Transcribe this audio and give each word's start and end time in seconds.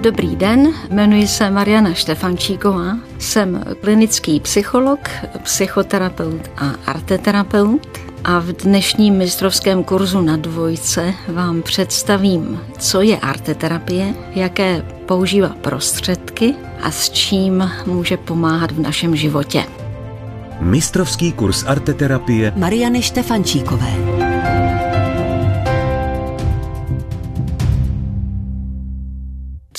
Dobrý 0.00 0.36
den, 0.36 0.68
jmenuji 0.90 1.28
se 1.28 1.50
Mariana 1.50 1.94
Štefančíková, 1.94 2.96
jsem 3.18 3.64
klinický 3.80 4.40
psycholog, 4.40 5.00
psychoterapeut 5.42 6.50
a 6.56 6.70
arteterapeut 6.86 7.98
a 8.24 8.38
v 8.38 8.46
dnešním 8.46 9.14
mistrovském 9.14 9.84
kurzu 9.84 10.20
na 10.20 10.36
dvojce 10.36 11.14
vám 11.28 11.62
představím, 11.62 12.60
co 12.78 13.00
je 13.00 13.18
arteterapie, 13.18 14.14
jaké 14.34 14.82
používá 15.06 15.48
prostředky 15.48 16.54
a 16.82 16.90
s 16.90 17.10
čím 17.10 17.70
může 17.86 18.16
pomáhat 18.16 18.72
v 18.72 18.80
našem 18.80 19.16
životě. 19.16 19.64
Mistrovský 20.60 21.32
kurz 21.32 21.64
arteterapie 21.66 22.52
Mariany 22.56 23.02
Štefančíkové. 23.02 24.19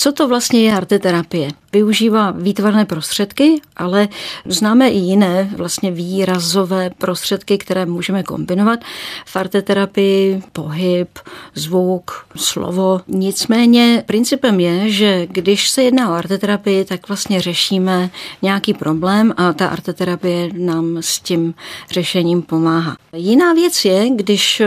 Co 0.01 0.11
to 0.11 0.27
vlastně 0.27 0.61
je 0.63 0.73
arteterapie? 0.73 1.49
Využívá 1.73 2.31
výtvarné 2.31 2.85
prostředky, 2.85 3.61
ale 3.77 4.07
známe 4.45 4.89
i 4.89 4.97
jiné 4.97 5.49
vlastně 5.57 5.91
výrazové 5.91 6.89
prostředky, 6.89 7.57
které 7.57 7.85
můžeme 7.85 8.23
kombinovat. 8.23 8.79
V 9.25 9.35
arteterapii 9.35 10.43
pohyb, 10.53 11.09
zvuk, 11.55 12.11
slovo. 12.35 13.01
Nicméně 13.07 14.03
principem 14.05 14.59
je, 14.59 14.89
že 14.89 15.27
když 15.27 15.69
se 15.69 15.83
jedná 15.83 16.09
o 16.09 16.13
arteterapii, 16.13 16.85
tak 16.85 17.07
vlastně 17.07 17.41
řešíme 17.41 18.09
nějaký 18.41 18.73
problém 18.73 19.33
a 19.37 19.53
ta 19.53 19.67
arteterapie 19.67 20.49
nám 20.53 20.97
s 20.99 21.19
tím 21.19 21.53
řešením 21.91 22.41
pomáhá. 22.41 22.97
Jiná 23.13 23.53
věc 23.53 23.85
je, 23.85 24.09
když 24.09 24.61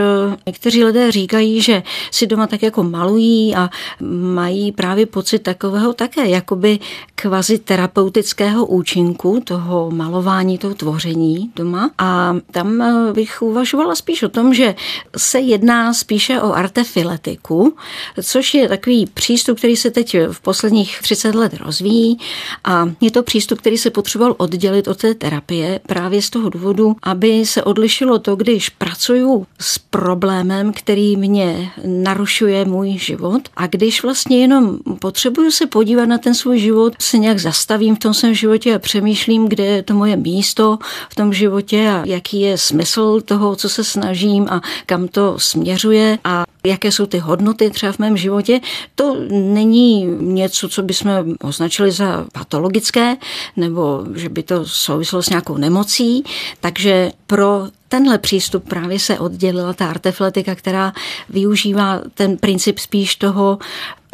někteří 0.45 0.83
lidé 0.83 1.11
říkají, 1.11 1.61
že 1.61 1.83
si 2.11 2.27
doma 2.27 2.47
tak 2.47 2.63
jako 2.63 2.83
malují 2.83 3.55
a 3.55 3.69
mají 4.09 4.71
právě 4.71 5.05
pocit 5.05 5.39
takového 5.39 5.93
také 5.93 6.29
jakoby 6.29 6.79
kvazi 7.15 7.59
terapeutického 7.59 8.65
účinku 8.65 9.41
toho 9.43 9.91
malování, 9.91 10.57
toho 10.57 10.75
tvoření 10.75 11.51
doma. 11.55 11.91
A 11.97 12.35
tam 12.51 12.81
eh, 12.81 13.13
bych 13.13 13.41
uvažovala 13.41 13.95
spíš 13.95 14.23
o 14.23 14.29
tom, 14.29 14.53
že 14.53 14.75
se 15.17 15.39
jedná 15.39 15.93
spíše 15.93 16.41
o 16.41 16.53
artefiletiku, 16.53 17.75
což 18.23 18.53
je 18.53 18.69
takový 18.69 19.05
přístup, 19.05 19.57
který 19.57 19.75
se 19.75 19.91
teď 19.91 20.17
v 20.31 20.39
posledních 20.41 20.99
30 21.01 21.35
let 21.35 21.53
rozvíjí 21.53 22.17
a 22.63 22.89
je 23.01 23.11
to 23.11 23.23
přístup, 23.23 23.59
který 23.59 23.77
se 23.77 23.89
potřeboval 23.89 24.35
oddělit 24.37 24.87
od 24.87 24.97
té 24.97 25.13
terapie 25.13 25.79
právě 25.87 26.21
z 26.21 26.29
toho 26.29 26.49
důvodu, 26.49 26.95
aby 27.03 27.45
se 27.45 27.63
odlišilo 27.63 28.19
to, 28.19 28.35
když 28.35 28.69
pracuju 28.69 29.47
s 29.59 29.77
problémem, 29.77 30.73
který 30.73 31.17
mě 31.17 31.71
narušuje 31.85 32.65
můj 32.65 32.97
život 32.97 33.41
a 33.55 33.67
když 33.67 34.03
vlastně 34.03 34.41
jenom 34.41 34.77
potřebuju 34.99 35.51
se 35.51 35.67
podívat 35.67 36.05
na 36.05 36.17
ten 36.17 36.33
svůj 36.33 36.59
život, 36.59 36.84
se 36.99 37.17
nějak 37.17 37.39
zastavím 37.39 37.95
v 37.95 37.99
tom 37.99 38.13
svém 38.13 38.33
životě 38.33 38.75
a 38.75 38.79
přemýšlím, 38.79 39.49
kde 39.49 39.65
je 39.65 39.83
to 39.83 39.93
moje 39.93 40.15
místo 40.15 40.77
v 41.09 41.15
tom 41.15 41.33
životě 41.33 41.89
a 41.89 42.03
jaký 42.05 42.41
je 42.41 42.57
smysl 42.57 43.21
toho, 43.21 43.55
co 43.55 43.69
se 43.69 43.83
snažím 43.83 44.47
a 44.49 44.61
kam 44.85 45.07
to 45.07 45.39
směřuje 45.39 46.17
a 46.23 46.43
jaké 46.65 46.91
jsou 46.91 47.05
ty 47.05 47.17
hodnoty 47.17 47.69
třeba 47.69 47.91
v 47.91 47.99
mém 47.99 48.17
životě, 48.17 48.59
to 48.95 49.17
není 49.29 50.05
něco, 50.19 50.69
co 50.69 50.83
bychom 50.83 51.11
označili 51.41 51.91
za 51.91 52.25
patologické, 52.33 53.17
nebo 53.57 54.03
že 54.15 54.29
by 54.29 54.43
to 54.43 54.65
souviselo 54.65 55.23
s 55.23 55.29
nějakou 55.29 55.57
nemocí. 55.57 56.23
Takže 56.59 57.11
pro 57.27 57.67
tenhle 57.87 58.17
přístup 58.17 58.69
právě 58.69 58.99
se 58.99 59.19
oddělila 59.19 59.73
ta 59.73 59.87
artefletika, 59.87 60.55
která 60.55 60.93
využívá 61.29 62.01
ten 62.13 62.37
princip 62.37 62.79
spíš 62.79 63.15
toho 63.15 63.59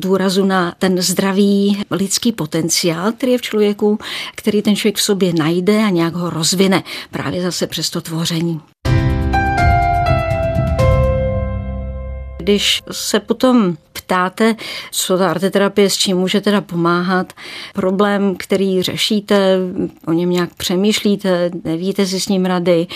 důrazu 0.02 0.46
na 0.46 0.76
ten 0.80 1.02
zdravý 1.02 1.84
lidský 1.92 2.32
potenciál, 2.32 3.12
který 3.12 3.32
je 3.32 3.38
v 3.38 3.42
člověku, 3.42 4.00
který 4.36 4.62
ten 4.62 4.76
člověk 4.76 4.98
v 4.98 5.02
sobě 5.02 5.34
najde 5.34 5.84
a 5.84 5.90
nějak 5.90 6.14
ho 6.14 6.30
rozvine 6.30 6.84
právě 7.12 7.42
zase 7.42 7.68
přes 7.68 7.90
to 7.90 8.02
tvoření. 8.02 8.62
Když 12.38 12.84
se 12.92 13.20
potom 13.20 13.78
ptáte, 13.94 14.56
co 14.92 15.18
ta 15.18 15.32
arteterapie, 15.32 15.90
s 15.90 15.98
čím 15.98 16.18
může 16.18 16.42
teda 16.42 16.62
pomáhat, 16.62 17.34
problém, 17.74 18.36
který 18.36 18.84
řešíte, 18.84 19.58
o 20.08 20.14
něm 20.14 20.30
nějak 20.30 20.54
přemýšlíte, 20.54 21.52
nevíte 21.64 22.06
si 22.06 22.20
s 22.20 22.28
ním 22.28 22.46
rady, 22.46 22.88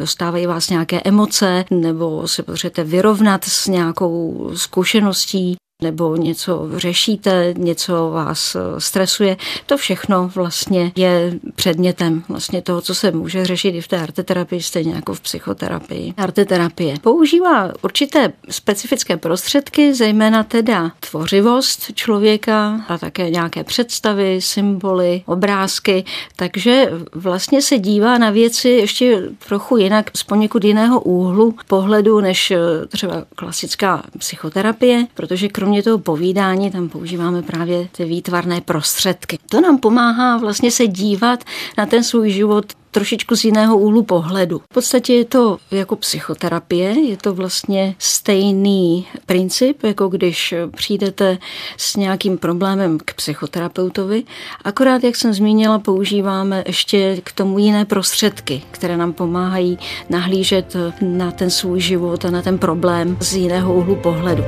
dostávají 0.00 0.46
vás 0.46 0.70
nějaké 0.70 1.00
emoce, 1.04 1.64
nebo 1.70 2.28
se 2.28 2.42
potřebujete 2.42 2.84
vyrovnat 2.84 3.44
s 3.44 3.66
nějakou 3.66 4.50
zkušeností, 4.54 5.56
nebo 5.84 6.16
něco 6.16 6.68
řešíte, 6.76 7.54
něco 7.56 8.10
vás 8.10 8.54
eh, 8.54 8.80
stresuje, 8.80 9.36
to 9.66 9.76
všechno 9.76 10.30
vlastně 10.34 10.92
je 10.96 11.38
předmětem 11.54 12.24
vlastně 12.28 12.62
toho, 12.62 12.80
co 12.80 12.94
se 12.94 13.10
může 13.10 13.44
řešit 13.44 13.68
i 13.68 13.80
v 13.80 13.88
té 13.88 14.00
arteterapii, 14.00 14.62
stejně 14.62 14.94
jako 14.94 15.14
v 15.14 15.20
psychoterapii. 15.20 16.14
Arteterapie 16.16 16.96
používá 17.00 17.72
určité 17.82 18.32
specifické 18.50 19.16
prostředky, 19.16 19.94
zejména 19.94 20.42
teda 20.44 20.92
tvořivost 21.10 21.94
člověka 21.94 22.80
a 22.88 22.98
také 22.98 23.30
nějaké 23.30 23.64
představy, 23.64 24.40
symboly, 24.40 25.22
obrázky, 25.26 26.04
takže 26.36 26.90
vlastně 27.14 27.62
se 27.62 27.78
dívá 27.78 28.18
na 28.18 28.30
věci 28.30 28.68
ještě 28.68 29.22
trochu 29.48 29.76
jinak, 29.76 30.10
z 30.16 30.22
poněkud 30.22 30.64
jiného 30.64 31.00
úhlu 31.00 31.54
pohledu, 31.68 32.20
než 32.20 32.50
eh, 32.50 32.58
třeba 32.88 33.24
klasická 33.34 34.02
psychoterapie, 34.18 35.06
protože 35.14 35.48
kromě 35.48 35.73
kromě 35.74 35.82
toho 35.82 35.98
povídání 35.98 36.70
tam 36.70 36.88
používáme 36.88 37.42
právě 37.42 37.88
ty 37.92 38.04
výtvarné 38.04 38.60
prostředky. 38.60 39.38
To 39.50 39.60
nám 39.60 39.78
pomáhá 39.78 40.36
vlastně 40.36 40.70
se 40.70 40.86
dívat 40.86 41.44
na 41.78 41.86
ten 41.86 42.04
svůj 42.04 42.30
život 42.30 42.64
trošičku 42.90 43.36
z 43.36 43.44
jiného 43.44 43.78
úhlu 43.78 44.02
pohledu. 44.02 44.58
V 44.58 44.74
podstatě 44.74 45.14
je 45.14 45.24
to 45.24 45.58
jako 45.70 45.96
psychoterapie, 45.96 47.00
je 47.00 47.16
to 47.16 47.34
vlastně 47.34 47.94
stejný 47.98 49.06
princip, 49.26 49.82
jako 49.82 50.08
když 50.08 50.54
přijdete 50.76 51.38
s 51.76 51.96
nějakým 51.96 52.38
problémem 52.38 52.98
k 53.04 53.14
psychoterapeutovi. 53.14 54.22
Akorát, 54.64 55.04
jak 55.04 55.16
jsem 55.16 55.34
zmínila, 55.34 55.78
používáme 55.78 56.64
ještě 56.66 57.20
k 57.24 57.32
tomu 57.32 57.58
jiné 57.58 57.84
prostředky, 57.84 58.62
které 58.70 58.96
nám 58.96 59.12
pomáhají 59.12 59.78
nahlížet 60.10 60.76
na 61.00 61.30
ten 61.30 61.50
svůj 61.50 61.80
život 61.80 62.24
a 62.24 62.30
na 62.30 62.42
ten 62.42 62.58
problém 62.58 63.16
z 63.20 63.34
jiného 63.34 63.74
úhlu 63.74 63.96
pohledu. 63.96 64.44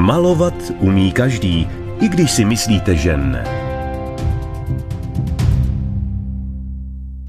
Malovat 0.00 0.54
umí 0.78 1.12
každý, 1.12 1.68
i 2.00 2.08
když 2.08 2.30
si 2.30 2.44
myslíte, 2.44 2.96
že 2.96 3.16
ne. 3.16 3.59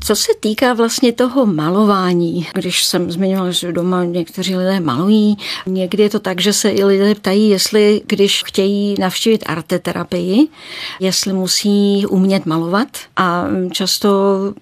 Co 0.03 0.15
se 0.15 0.31
týká 0.39 0.73
vlastně 0.73 1.13
toho 1.13 1.45
malování, 1.45 2.47
když 2.53 2.85
jsem 2.85 3.11
zmiňovala, 3.11 3.51
že 3.51 3.71
doma 3.71 4.03
někteří 4.03 4.55
lidé 4.55 4.79
malují, 4.79 5.37
někdy 5.65 6.03
je 6.03 6.09
to 6.09 6.19
tak, 6.19 6.41
že 6.41 6.53
se 6.53 6.69
i 6.69 6.83
lidé 6.83 7.15
ptají, 7.15 7.49
jestli 7.49 8.01
když 8.07 8.43
chtějí 8.45 8.95
navštívit 8.99 9.43
arteterapii, 9.45 10.47
jestli 10.99 11.33
musí 11.33 12.05
umět 12.05 12.45
malovat 12.45 12.87
a 13.17 13.45
často 13.71 14.09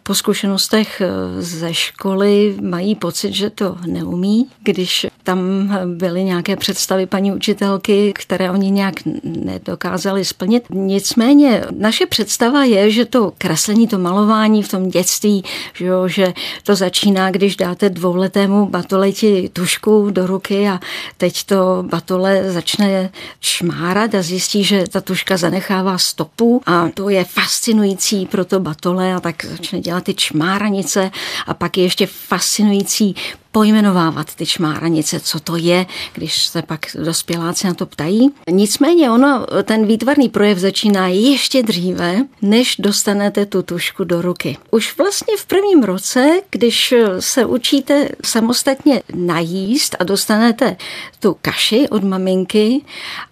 po 0.04 0.16
zkušenostech 0.16 1.02
ze 1.40 1.74
školy 1.74 2.56
mají 2.62 2.96
pocit, 2.96 3.34
že 3.34 3.50
to 3.50 3.78
neumí, 3.86 4.48
když 4.64 5.08
tam 5.24 5.70
byly 5.98 6.24
nějaké 6.24 6.56
představy 6.56 7.06
paní 7.06 7.32
učitelky, 7.32 8.14
které 8.16 8.52
oni 8.52 8.72
nějak 8.72 8.96
nedokázali 9.24 10.26
splnit. 10.26 10.64
Nicméně 10.70 11.66
naše 11.78 12.06
představa 12.06 12.64
je, 12.64 12.92
že 12.92 13.06
to 13.06 13.34
kreslení, 13.38 13.88
to 13.88 14.00
malování 14.00 14.64
v 14.64 14.72
tom 14.72 14.90
dětství 14.90 15.28
že, 15.73 15.85
jo, 15.85 16.07
že 16.07 16.34
to 16.63 16.75
začíná, 16.75 17.31
když 17.31 17.56
dáte 17.56 17.90
dvouletému 17.90 18.66
batoleti 18.66 19.49
tušku 19.53 20.09
do 20.11 20.28
ruky 20.28 20.67
a 20.67 20.79
teď 21.17 21.43
to 21.43 21.84
batole 21.90 22.52
začne 22.52 23.09
šmárat 23.41 24.16
a 24.16 24.22
zjistí, 24.22 24.64
že 24.64 24.87
ta 24.87 25.02
tuška 25.02 25.37
zanechává 25.37 25.97
stopu 25.97 26.61
a 26.66 26.90
to 26.93 27.09
je 27.09 27.23
fascinující 27.23 28.26
pro 28.26 28.46
to 28.46 28.59
batole 28.59 29.14
a 29.14 29.20
tak 29.20 29.46
začne 29.46 29.79
dělat 29.79 30.03
ty 30.03 30.14
čmáranice 30.14 31.11
a 31.47 31.53
pak 31.53 31.78
je 31.78 31.84
ještě 31.84 32.05
fascinující 32.05 33.16
pojmenovávat 33.51 34.35
ty 34.35 34.46
čmáranice, 34.46 35.19
co 35.19 35.40
to 35.40 35.55
je, 35.55 35.85
když 36.13 36.46
se 36.46 36.61
pak 36.61 36.79
dospěláci 37.03 37.67
na 37.67 37.73
to 37.73 37.85
ptají. 37.85 38.29
Nicméně 38.51 39.11
ono, 39.11 39.46
ten 39.63 39.85
výtvarný 39.85 40.29
projev 40.29 40.57
začíná 40.57 41.07
ještě 41.07 41.63
dříve, 41.63 42.17
než 42.41 42.75
dostanete 42.79 43.46
tu 43.46 43.63
tušku 43.63 44.03
do 44.03 44.22
ruky. 44.22 44.57
Už 44.72 44.97
vlastně 44.97 45.37
v 45.37 45.46
prvním 45.46 45.84
roce, 45.84 46.41
když 46.49 46.93
se 47.19 47.46
učíte 47.46 48.09
samostatně 48.25 49.01
najíst 49.16 49.96
a 49.99 50.03
dostanete 50.03 50.78
tu 51.19 51.37
kaši 51.41 51.90
od 51.90 52.03
maminky 52.03 52.81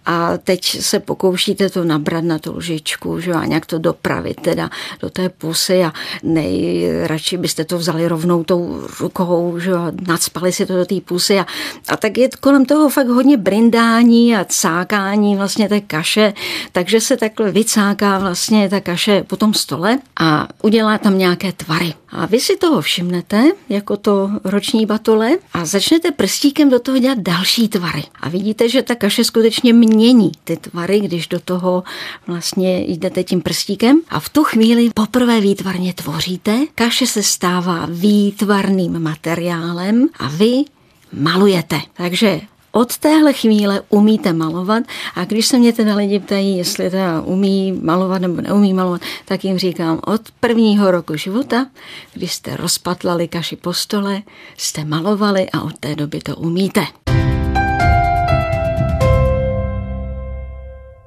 a 0.06 0.38
teď 0.38 0.80
se 0.80 1.00
pokoušíte 1.00 1.70
to 1.70 1.84
nabrat 1.84 2.24
na 2.24 2.38
tu 2.38 2.56
lžičku, 2.56 3.20
že 3.20 3.32
a 3.32 3.44
nějak 3.44 3.66
to 3.66 3.78
dopravit 3.78 4.40
teda 4.40 4.70
do 5.00 5.10
té 5.10 5.28
pusy 5.28 5.84
a 5.84 5.92
nejradši 6.22 7.36
byste 7.36 7.64
to 7.64 7.78
vzali 7.78 8.08
rovnou 8.08 8.44
tou 8.44 8.86
rukou, 9.00 9.58
že 9.58 9.72
nadspali 10.08 10.52
si 10.52 10.66
to 10.66 10.76
do 10.76 10.84
té 10.84 11.00
pusy 11.00 11.38
a, 11.38 11.46
a 11.88 11.96
tak 11.96 12.18
je 12.18 12.28
kolem 12.40 12.64
toho 12.64 12.88
fakt 12.88 13.08
hodně 13.08 13.36
brindání 13.36 14.36
a 14.36 14.44
cákání 14.44 15.36
vlastně 15.36 15.68
té 15.68 15.80
kaše, 15.80 16.32
takže 16.72 17.00
se 17.00 17.16
takhle 17.16 17.50
vycáká 17.50 18.18
vlastně 18.18 18.68
ta 18.68 18.80
kaše 18.80 19.24
po 19.26 19.36
tom 19.36 19.54
stole 19.54 19.98
a 20.20 20.48
udělá 20.62 20.98
tam 20.98 21.18
nějaké 21.18 21.52
tvary. 21.52 21.94
A 22.10 22.26
vy 22.26 22.40
si 22.40 22.56
toho 22.56 22.80
všimnete, 22.80 23.44
jako 23.68 23.96
to 23.96 24.30
roční 24.44 24.86
batole, 24.86 25.38
a 25.52 25.64
začnete 25.64 26.10
prstíkem 26.10 26.70
do 26.70 26.78
toho 26.78 26.98
dělat 26.98 27.18
další 27.18 27.68
tvary. 27.68 28.04
A 28.20 28.28
vidíte, 28.28 28.68
že 28.68 28.82
ta 28.82 28.94
kaše 28.94 29.24
skutečně 29.24 29.72
mění 29.72 30.32
ty 30.44 30.56
tvary, 30.56 31.00
když 31.00 31.26
do 31.26 31.40
toho 31.40 31.82
vlastně 32.26 32.80
jdete 32.80 33.24
tím 33.24 33.40
prstíkem. 33.40 34.00
A 34.08 34.20
v 34.20 34.28
tu 34.28 34.44
chvíli 34.44 34.90
poprvé 34.94 35.40
výtvarně 35.40 35.94
tvoříte, 35.94 36.58
kaše 36.74 37.06
se 37.06 37.22
stává 37.22 37.86
výtvarným 37.90 38.98
materiálem 38.98 40.08
a 40.18 40.28
vy 40.28 40.64
malujete. 41.12 41.80
Takže 41.96 42.40
od 42.78 42.98
téhle 42.98 43.32
chvíle 43.32 43.82
umíte 43.88 44.32
malovat 44.32 44.82
a 45.14 45.24
když 45.24 45.46
se 45.46 45.58
mě 45.58 45.72
teda 45.72 45.94
lidi 45.94 46.18
ptají, 46.18 46.56
jestli 46.56 46.90
teda 46.90 47.20
umí 47.20 47.72
malovat 47.72 48.22
nebo 48.22 48.40
neumí 48.40 48.74
malovat, 48.74 49.00
tak 49.24 49.44
jim 49.44 49.58
říkám, 49.58 50.00
od 50.06 50.20
prvního 50.40 50.90
roku 50.90 51.16
života, 51.16 51.66
když 52.14 52.32
jste 52.32 52.56
rozpatlali 52.56 53.28
kaši 53.28 53.56
po 53.56 53.72
stole, 53.72 54.22
jste 54.56 54.84
malovali 54.84 55.50
a 55.50 55.62
od 55.62 55.78
té 55.78 55.96
doby 55.96 56.20
to 56.20 56.36
umíte. 56.36 56.86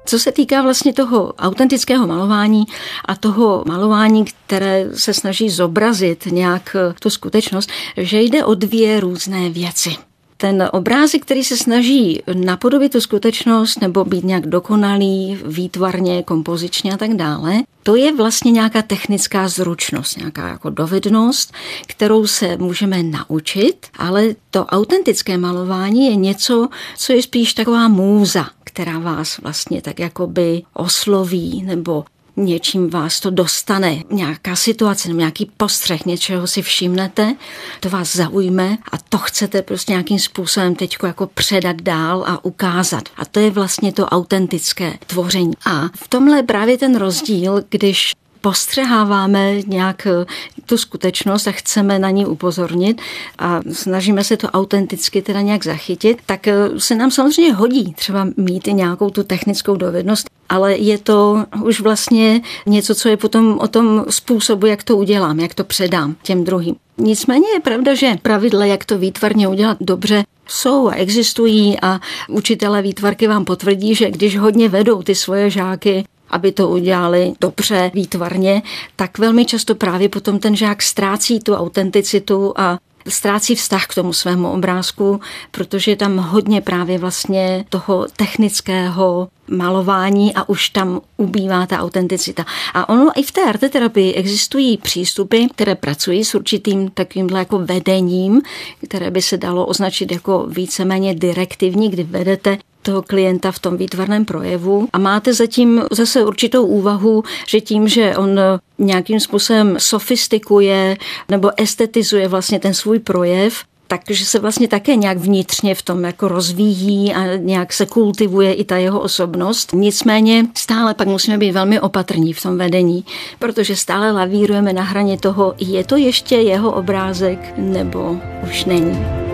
Co 0.06 0.18
se 0.18 0.32
týká 0.32 0.62
vlastně 0.62 0.92
toho 0.92 1.32
autentického 1.32 2.06
malování 2.06 2.64
a 3.04 3.14
toho 3.14 3.64
malování, 3.66 4.24
které 4.24 4.86
se 4.94 5.14
snaží 5.14 5.50
zobrazit 5.50 6.26
nějak 6.26 6.76
tu 7.00 7.10
skutečnost, 7.10 7.70
že 7.96 8.20
jde 8.20 8.44
o 8.44 8.54
dvě 8.54 9.00
různé 9.00 9.50
věci 9.50 9.96
ten 10.42 10.68
obrázek, 10.72 11.22
který 11.22 11.44
se 11.44 11.56
snaží 11.56 12.22
napodobit 12.34 12.92
tu 12.92 13.00
skutečnost 13.00 13.80
nebo 13.80 14.04
být 14.04 14.24
nějak 14.24 14.46
dokonalý, 14.46 15.38
výtvarně, 15.44 16.22
kompozičně 16.22 16.92
a 16.92 16.96
tak 16.96 17.14
dále, 17.14 17.54
to 17.82 17.96
je 17.96 18.16
vlastně 18.16 18.50
nějaká 18.50 18.82
technická 18.82 19.48
zručnost, 19.48 20.18
nějaká 20.18 20.48
jako 20.48 20.70
dovednost, 20.70 21.52
kterou 21.86 22.26
se 22.26 22.56
můžeme 22.56 23.02
naučit, 23.02 23.86
ale 23.98 24.34
to 24.50 24.66
autentické 24.66 25.38
malování 25.38 26.06
je 26.06 26.16
něco, 26.16 26.68
co 26.96 27.12
je 27.12 27.22
spíš 27.22 27.54
taková 27.54 27.88
můza, 27.88 28.46
která 28.64 28.98
vás 28.98 29.38
vlastně 29.38 29.82
tak 29.82 30.00
jakoby 30.00 30.62
osloví 30.74 31.62
nebo 31.66 32.04
něčím 32.36 32.90
vás 32.90 33.20
to 33.20 33.30
dostane, 33.30 34.02
nějaká 34.10 34.56
situace 34.56 35.08
nebo 35.08 35.18
nějaký 35.18 35.50
postřeh, 35.56 36.06
něčeho 36.06 36.46
si 36.46 36.62
všimnete, 36.62 37.34
to 37.80 37.90
vás 37.90 38.16
zaujme 38.16 38.78
a 38.92 38.98
to 38.98 39.18
chcete 39.18 39.62
prostě 39.62 39.92
nějakým 39.92 40.18
způsobem 40.18 40.74
teď 40.74 40.96
jako 41.02 41.26
předat 41.26 41.82
dál 41.82 42.24
a 42.26 42.44
ukázat. 42.44 43.08
A 43.16 43.24
to 43.24 43.40
je 43.40 43.50
vlastně 43.50 43.92
to 43.92 44.06
autentické 44.06 44.98
tvoření. 45.06 45.52
A 45.66 45.88
v 45.94 46.08
tomhle 46.08 46.36
je 46.36 46.42
právě 46.42 46.78
ten 46.78 46.96
rozdíl, 46.96 47.64
když 47.68 48.12
postřeháváme 48.42 49.54
nějak 49.66 50.06
eh, 50.06 50.26
tu 50.66 50.78
skutečnost 50.78 51.46
a 51.46 51.52
chceme 51.52 51.98
na 51.98 52.10
ní 52.10 52.26
upozornit 52.26 53.00
a 53.38 53.60
snažíme 53.72 54.24
se 54.24 54.36
to 54.36 54.48
autenticky 54.48 55.22
teda 55.22 55.40
nějak 55.40 55.64
zachytit, 55.64 56.18
tak 56.26 56.48
eh, 56.48 56.54
se 56.78 56.94
nám 56.94 57.10
samozřejmě 57.10 57.52
hodí 57.52 57.94
třeba 57.94 58.26
mít 58.36 58.68
i 58.68 58.72
nějakou 58.72 59.10
tu 59.10 59.22
technickou 59.22 59.76
dovednost, 59.76 60.30
ale 60.48 60.76
je 60.76 60.98
to 60.98 61.44
už 61.64 61.80
vlastně 61.80 62.40
něco, 62.66 62.94
co 62.94 63.08
je 63.08 63.16
potom 63.16 63.58
o 63.60 63.68
tom 63.68 64.04
způsobu, 64.10 64.66
jak 64.66 64.82
to 64.82 64.96
udělám, 64.96 65.40
jak 65.40 65.54
to 65.54 65.64
předám 65.64 66.16
těm 66.22 66.44
druhým. 66.44 66.76
Nicméně 66.98 67.46
je 67.54 67.60
pravda, 67.60 67.94
že 67.94 68.16
pravidla, 68.22 68.64
jak 68.64 68.84
to 68.84 68.98
výtvarně 68.98 69.48
udělat 69.48 69.76
dobře, 69.80 70.24
jsou 70.48 70.88
a 70.88 70.94
existují 70.94 71.80
a 71.82 72.00
učitelé 72.28 72.82
výtvarky 72.82 73.26
vám 73.26 73.44
potvrdí, 73.44 73.94
že 73.94 74.10
když 74.10 74.38
hodně 74.38 74.68
vedou 74.68 75.02
ty 75.02 75.14
svoje 75.14 75.50
žáky 75.50 76.04
aby 76.32 76.52
to 76.52 76.68
udělali 76.68 77.32
dobře, 77.40 77.90
výtvarně, 77.94 78.62
tak 78.96 79.18
velmi 79.18 79.44
často 79.44 79.74
právě 79.74 80.08
potom 80.08 80.38
ten 80.38 80.56
žák 80.56 80.82
ztrácí 80.82 81.40
tu 81.40 81.54
autenticitu 81.54 82.52
a 82.56 82.78
ztrácí 83.08 83.54
vztah 83.54 83.86
k 83.86 83.94
tomu 83.94 84.12
svému 84.12 84.50
obrázku, 84.50 85.20
protože 85.50 85.90
je 85.90 85.96
tam 85.96 86.16
hodně 86.16 86.60
právě 86.60 86.98
vlastně 86.98 87.64
toho 87.68 88.06
technického 88.16 89.28
malování 89.50 90.34
a 90.34 90.48
už 90.48 90.68
tam 90.68 91.00
ubývá 91.16 91.66
ta 91.66 91.78
autenticita. 91.78 92.44
A 92.74 92.88
ono 92.88 93.10
i 93.16 93.22
v 93.22 93.32
té 93.32 93.42
arteterapii 93.44 94.14
existují 94.14 94.76
přístupy, 94.76 95.44
které 95.54 95.74
pracují 95.74 96.24
s 96.24 96.34
určitým 96.34 96.90
takovýmhle 96.90 97.38
jako 97.38 97.58
vedením, 97.58 98.42
které 98.86 99.10
by 99.10 99.22
se 99.22 99.36
dalo 99.36 99.66
označit 99.66 100.12
jako 100.12 100.46
víceméně 100.48 101.14
direktivní, 101.14 101.90
kdy 101.90 102.02
vedete 102.02 102.58
toho 102.82 103.02
klienta 103.02 103.52
v 103.52 103.58
tom 103.58 103.76
výtvarném 103.76 104.24
projevu 104.24 104.88
a 104.92 104.98
máte 104.98 105.34
zatím 105.34 105.82
zase 105.90 106.24
určitou 106.24 106.66
úvahu, 106.66 107.24
že 107.46 107.60
tím, 107.60 107.88
že 107.88 108.16
on 108.16 108.40
nějakým 108.78 109.20
způsobem 109.20 109.76
sofistikuje 109.78 110.96
nebo 111.28 111.50
estetizuje 111.56 112.28
vlastně 112.28 112.58
ten 112.58 112.74
svůj 112.74 112.98
projev, 112.98 113.54
takže 113.88 114.24
se 114.24 114.38
vlastně 114.38 114.68
také 114.68 114.96
nějak 114.96 115.18
vnitřně 115.18 115.74
v 115.74 115.82
tom 115.82 116.04
jako 116.04 116.28
rozvíjí 116.28 117.14
a 117.14 117.36
nějak 117.36 117.72
se 117.72 117.86
kultivuje 117.86 118.54
i 118.54 118.64
ta 118.64 118.76
jeho 118.76 119.00
osobnost. 119.00 119.72
Nicméně 119.72 120.46
stále 120.56 120.94
pak 120.94 121.08
musíme 121.08 121.38
být 121.38 121.52
velmi 121.52 121.80
opatrní 121.80 122.32
v 122.32 122.42
tom 122.42 122.58
vedení, 122.58 123.04
protože 123.38 123.76
stále 123.76 124.12
lavírujeme 124.12 124.72
na 124.72 124.82
hraně 124.82 125.18
toho, 125.18 125.54
je 125.58 125.84
to 125.84 125.96
ještě 125.96 126.36
jeho 126.36 126.72
obrázek 126.72 127.54
nebo 127.56 128.16
už 128.44 128.64
není. 128.64 129.31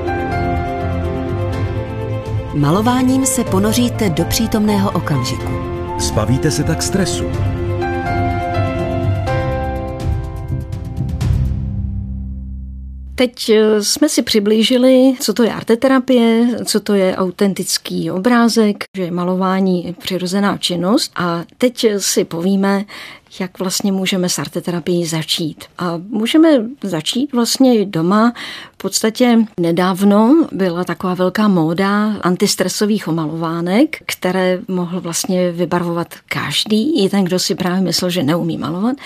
Malováním 2.55 3.27
se 3.27 3.45
ponoříte 3.45 4.11
do 4.11 4.25
přítomného 4.25 4.91
okamžiku. 4.91 5.53
Zbavíte 5.99 6.50
se 6.50 6.65
tak 6.65 6.83
stresu. 6.83 7.25
Teď 13.15 13.49
eh, 13.49 13.83
jsme 13.83 14.09
si 14.09 14.23
přiblížili, 14.23 15.15
co 15.21 15.35
to 15.35 15.43
je 15.43 15.53
arteterapie, 15.53 16.47
co 16.65 16.81
to 16.81 16.95
je 16.95 17.17
autentický 17.17 18.11
obrázek, 18.11 18.85
že 18.97 19.03
je 19.03 19.11
malování 19.11 19.97
přirozená 19.99 20.56
činnost. 20.56 21.12
A 21.17 21.45
teď 21.59 21.87
si 21.99 22.25
povíme, 22.25 22.85
jak 23.40 23.58
vlastně 23.58 23.92
můžeme 23.92 24.28
s 24.28 24.38
arteterapií 24.38 25.06
začít. 25.06 25.64
A 25.78 26.00
můžeme 26.08 26.48
začít 26.82 27.32
vlastně 27.32 27.84
doma. 27.84 28.32
V 28.72 28.76
podstatě 28.76 29.38
nedávno 29.60 30.47
byla 30.52 30.85
taková 30.85 31.14
velká 31.14 31.49
móda 31.49 32.14
antistresových 32.20 33.08
omalovánek, 33.08 33.97
které 34.06 34.61
mohl 34.68 35.00
vlastně 35.00 35.52
vybarvovat 35.52 36.14
každý, 36.28 37.04
i 37.04 37.08
ten, 37.08 37.25
kdo 37.25 37.38
si 37.38 37.54
právě 37.54 37.80
myslel, 37.80 38.11
že 38.11 38.23
neumí 38.23 38.58
malovat. 38.58 38.97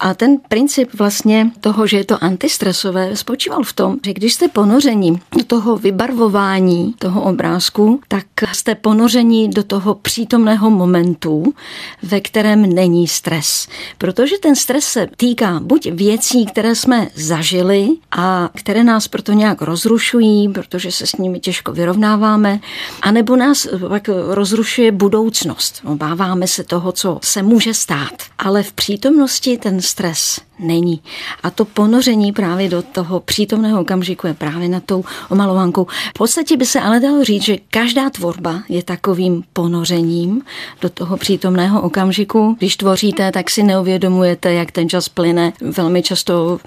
A 0.00 0.14
ten 0.14 0.36
princip 0.48 0.88
vlastně 0.98 1.50
toho, 1.60 1.86
že 1.86 1.96
je 1.96 2.04
to 2.04 2.24
antistresové, 2.24 3.16
spočíval 3.16 3.62
v 3.62 3.72
tom, 3.72 3.96
že 4.04 4.12
když 4.12 4.34
jste 4.34 4.48
ponoření 4.48 5.20
do 5.38 5.44
toho 5.44 5.76
vybarvování 5.76 6.94
toho 6.98 7.22
obrázku, 7.22 8.00
tak 8.08 8.26
jste 8.52 8.74
ponoření 8.74 9.50
do 9.50 9.62
toho 9.62 9.94
přítomného 9.94 10.70
momentu, 10.70 11.54
ve 12.02 12.20
kterém 12.20 12.74
není 12.74 13.08
stres. 13.08 13.67
Protože 13.98 14.38
ten 14.38 14.56
stres 14.56 14.84
se 14.84 15.08
týká 15.16 15.60
buď 15.62 15.86
věcí, 15.92 16.46
které 16.46 16.74
jsme 16.74 17.08
zažili 17.14 17.88
a 18.10 18.50
které 18.54 18.84
nás 18.84 19.08
proto 19.08 19.32
nějak 19.32 19.62
rozrušují, 19.62 20.48
protože 20.48 20.92
se 20.92 21.06
s 21.06 21.16
nimi 21.16 21.40
těžko 21.40 21.72
vyrovnáváme, 21.72 22.60
anebo 23.02 23.36
nás 23.36 23.68
pak 23.88 24.08
rozrušuje 24.28 24.92
budoucnost. 24.92 25.80
Obáváme 25.84 26.46
se 26.46 26.64
toho, 26.64 26.92
co 26.92 27.18
se 27.22 27.42
může 27.42 27.74
stát. 27.74 28.12
Ale 28.38 28.62
v 28.62 28.72
přítomnosti 28.72 29.58
ten 29.58 29.80
stres 29.80 30.40
není. 30.58 31.00
A 31.42 31.50
to 31.50 31.64
ponoření 31.64 32.32
právě 32.32 32.68
do 32.68 32.82
toho 32.82 33.20
přítomného 33.20 33.80
okamžiku 33.80 34.26
je 34.26 34.34
právě 34.34 34.68
na 34.68 34.80
tou 34.80 35.04
omalovankou. 35.28 35.84
V 35.84 36.18
podstatě 36.18 36.56
by 36.56 36.66
se 36.66 36.80
ale 36.80 37.00
dalo 37.00 37.24
říct, 37.24 37.42
že 37.42 37.56
každá 37.70 38.10
tvorba 38.10 38.62
je 38.68 38.82
takovým 38.82 39.42
ponořením 39.52 40.42
do 40.80 40.88
toho 40.88 41.16
přítomného 41.16 41.82
okamžiku. 41.82 42.56
Když 42.58 42.76
tvoříte, 42.76 43.32
tak 43.32 43.50
si 43.50 43.62
neuvědomujete, 43.62 44.52
jak 44.52 44.72
ten 44.72 44.88
čas 44.88 45.08
plyne. 45.08 45.52
Velmi 45.60 46.02
často 46.02 46.58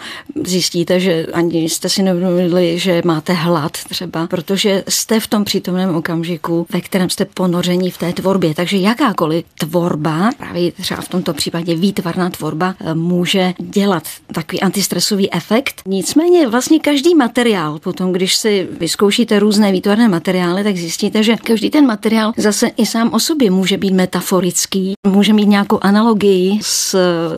zjistíte, 0.46 1.00
že 1.00 1.26
ani 1.34 1.70
jste 1.70 1.90
si 1.90 2.04
neuvědomili, 2.04 2.80
že 2.80 3.02
máte 3.06 3.34
hlad 3.34 3.72
třeba, 3.72 4.28
protože 4.28 4.84
jste 4.88 5.20
v 5.20 5.28
tom 5.28 5.44
přítomném 5.44 5.96
okamžiku, 5.96 6.68
ve 6.74 6.82
kterém 6.82 7.10
jste 7.10 7.26
ponoření 7.26 7.92
v 7.92 7.98
té 7.98 8.14
tvorbě. 8.14 8.54
Takže 8.54 8.78
jakákoliv 8.78 9.46
tvorba, 9.60 10.30
právě 10.38 10.72
třeba 10.72 11.02
v 11.02 11.10
tomto 11.10 11.34
případě 11.34 11.76
výtvarná 11.76 12.30
tvorba, 12.30 12.76
může 12.94 13.54
dělat 13.60 13.81
dělat 13.82 14.04
takový 14.34 14.62
antistresový 14.62 15.34
efekt. 15.34 15.82
Nicméně 15.86 16.48
vlastně 16.48 16.80
každý 16.80 17.16
materiál, 17.16 17.80
potom 17.80 18.12
když 18.12 18.36
si 18.36 18.68
vyzkoušíte 18.80 19.40
různé 19.40 19.72
výtvarné 19.72 20.10
materiály, 20.10 20.64
tak 20.64 20.78
zjistíte, 20.78 21.24
že 21.24 21.36
každý 21.36 21.70
ten 21.70 21.86
materiál 21.86 22.34
zase 22.38 22.68
i 22.78 22.86
sám 22.86 23.10
o 23.14 23.20
sobě 23.20 23.52
může 23.52 23.78
být 23.78 23.94
metaforický, 23.94 24.94
může 25.08 25.34
mít 25.34 25.48
nějakou 25.48 25.80
analogii 25.82 26.60
s 26.62 26.96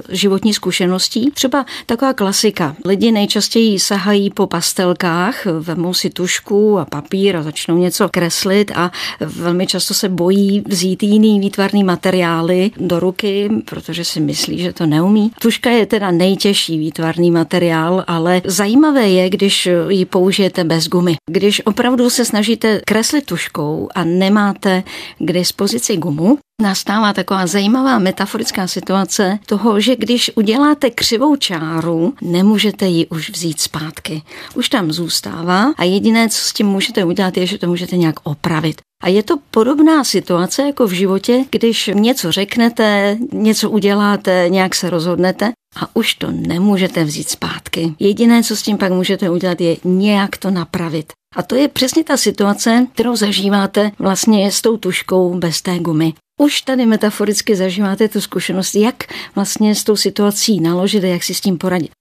životní 0.10 0.54
zkušeností. 0.54 1.32
Třeba 1.34 1.66
taková 1.86 2.14
klasika. 2.14 2.76
Lidi 2.86 3.12
nejčastěji 3.12 3.80
sahají 3.80 4.30
po 4.30 4.48
pastelkách, 4.48 5.46
vemou 5.46 5.94
si 5.94 6.10
tušku 6.10 6.80
a 6.80 6.86
papír 6.86 7.38
a 7.38 7.44
začnou 7.44 7.78
něco 7.78 8.10
kreslit 8.10 8.72
a 8.76 8.92
velmi 9.20 9.68
často 9.68 9.94
se 9.94 10.10
bojí 10.10 10.64
vzít 10.68 11.04
jiný 11.04 11.40
výtvarný 11.40 11.84
materiály 11.84 12.72
do 12.78 13.00
ruky, 13.00 13.50
protože 13.66 14.06
si 14.06 14.20
myslí, 14.20 14.60
že 14.60 14.74
to 14.74 14.86
neumí. 14.86 15.32
Tuška 15.42 15.70
je 15.70 15.86
teda 15.86 16.12
nejtěžší 16.34 16.78
výtvarný 16.78 17.32
materiál, 17.32 18.04
ale 18.08 18.42
zajímavé 18.46 19.10
je, 19.10 19.30
když 19.30 19.70
ji 19.90 20.06
použijete 20.06 20.64
bez 20.64 20.88
gumy. 20.88 21.16
Když 21.30 21.62
opravdu 21.66 22.10
se 22.10 22.26
snažíte 22.26 22.82
kreslit 22.86 23.26
tuškou 23.26 23.90
a 23.96 24.04
nemáte 24.04 24.84
k 25.20 25.34
dispozici 25.34 25.98
gumu, 25.98 26.38
nastává 26.62 27.14
taková 27.14 27.48
zajímavá 27.48 28.00
metaforická 28.00 28.68
situace 28.68 29.40
toho, 29.46 29.80
že 29.80 29.96
když 29.96 30.32
uděláte 30.36 30.90
křivou 30.90 31.36
čáru, 31.36 32.14
nemůžete 32.22 32.86
ji 32.86 33.06
už 33.08 33.30
vzít 33.30 33.62
zpátky. 33.62 34.22
Už 34.56 34.70
tam 34.70 34.92
zůstává 34.92 35.74
a 35.78 35.84
jediné, 35.84 36.30
co 36.30 36.38
s 36.38 36.54
tím 36.54 36.68
můžete 36.68 37.06
udělat, 37.06 37.38
je, 37.38 37.46
že 37.46 37.58
to 37.58 37.68
můžete 37.68 37.98
nějak 37.98 38.16
opravit. 38.24 38.82
A 39.04 39.10
je 39.10 39.24
to 39.24 39.36
podobná 39.52 40.04
situace 40.04 40.62
jako 40.62 40.88
v 40.88 40.92
životě, 40.92 41.46
když 41.52 41.90
něco 41.94 42.32
řeknete, 42.32 43.18
něco 43.32 43.70
uděláte, 43.70 44.46
nějak 44.50 44.76
se 44.76 44.90
rozhodnete 44.90 45.52
a 45.76 45.96
už 45.96 46.14
to 46.14 46.32
nemůžete 46.32 47.04
vzít 47.04 47.30
zpátky. 47.30 47.94
Jediné, 48.00 48.44
co 48.44 48.56
s 48.56 48.62
tím 48.62 48.78
pak 48.78 48.92
můžete 48.92 49.30
udělat, 49.30 49.62
je 49.62 49.78
nějak 49.84 50.38
to 50.38 50.52
napravit. 50.52 51.14
A 51.36 51.44
to 51.44 51.56
je 51.56 51.68
přesně 51.68 52.04
ta 52.04 52.18
situace, 52.18 52.88
kterou 52.94 53.16
zažíváte 53.16 53.92
vlastně 54.00 54.52
s 54.52 54.62
tou 54.62 54.78
tuškou 54.78 55.36
bez 55.40 55.62
té 55.62 55.80
gumy. 55.80 56.14
Už 56.40 56.62
tady 56.62 56.86
metaforicky 56.86 57.56
zažíváte 57.56 58.08
tu 58.08 58.22
zkušenost, 58.22 58.76
jak 58.76 59.04
vlastně 59.36 59.76
s 59.76 59.84
tou 59.84 59.96
situací 59.96 60.60
naložit 60.60 61.04
a 61.04 61.08
jak 61.08 61.24
si 61.24 61.34
s 61.34 61.42
tím 61.42 61.58
poradit. 61.58 61.92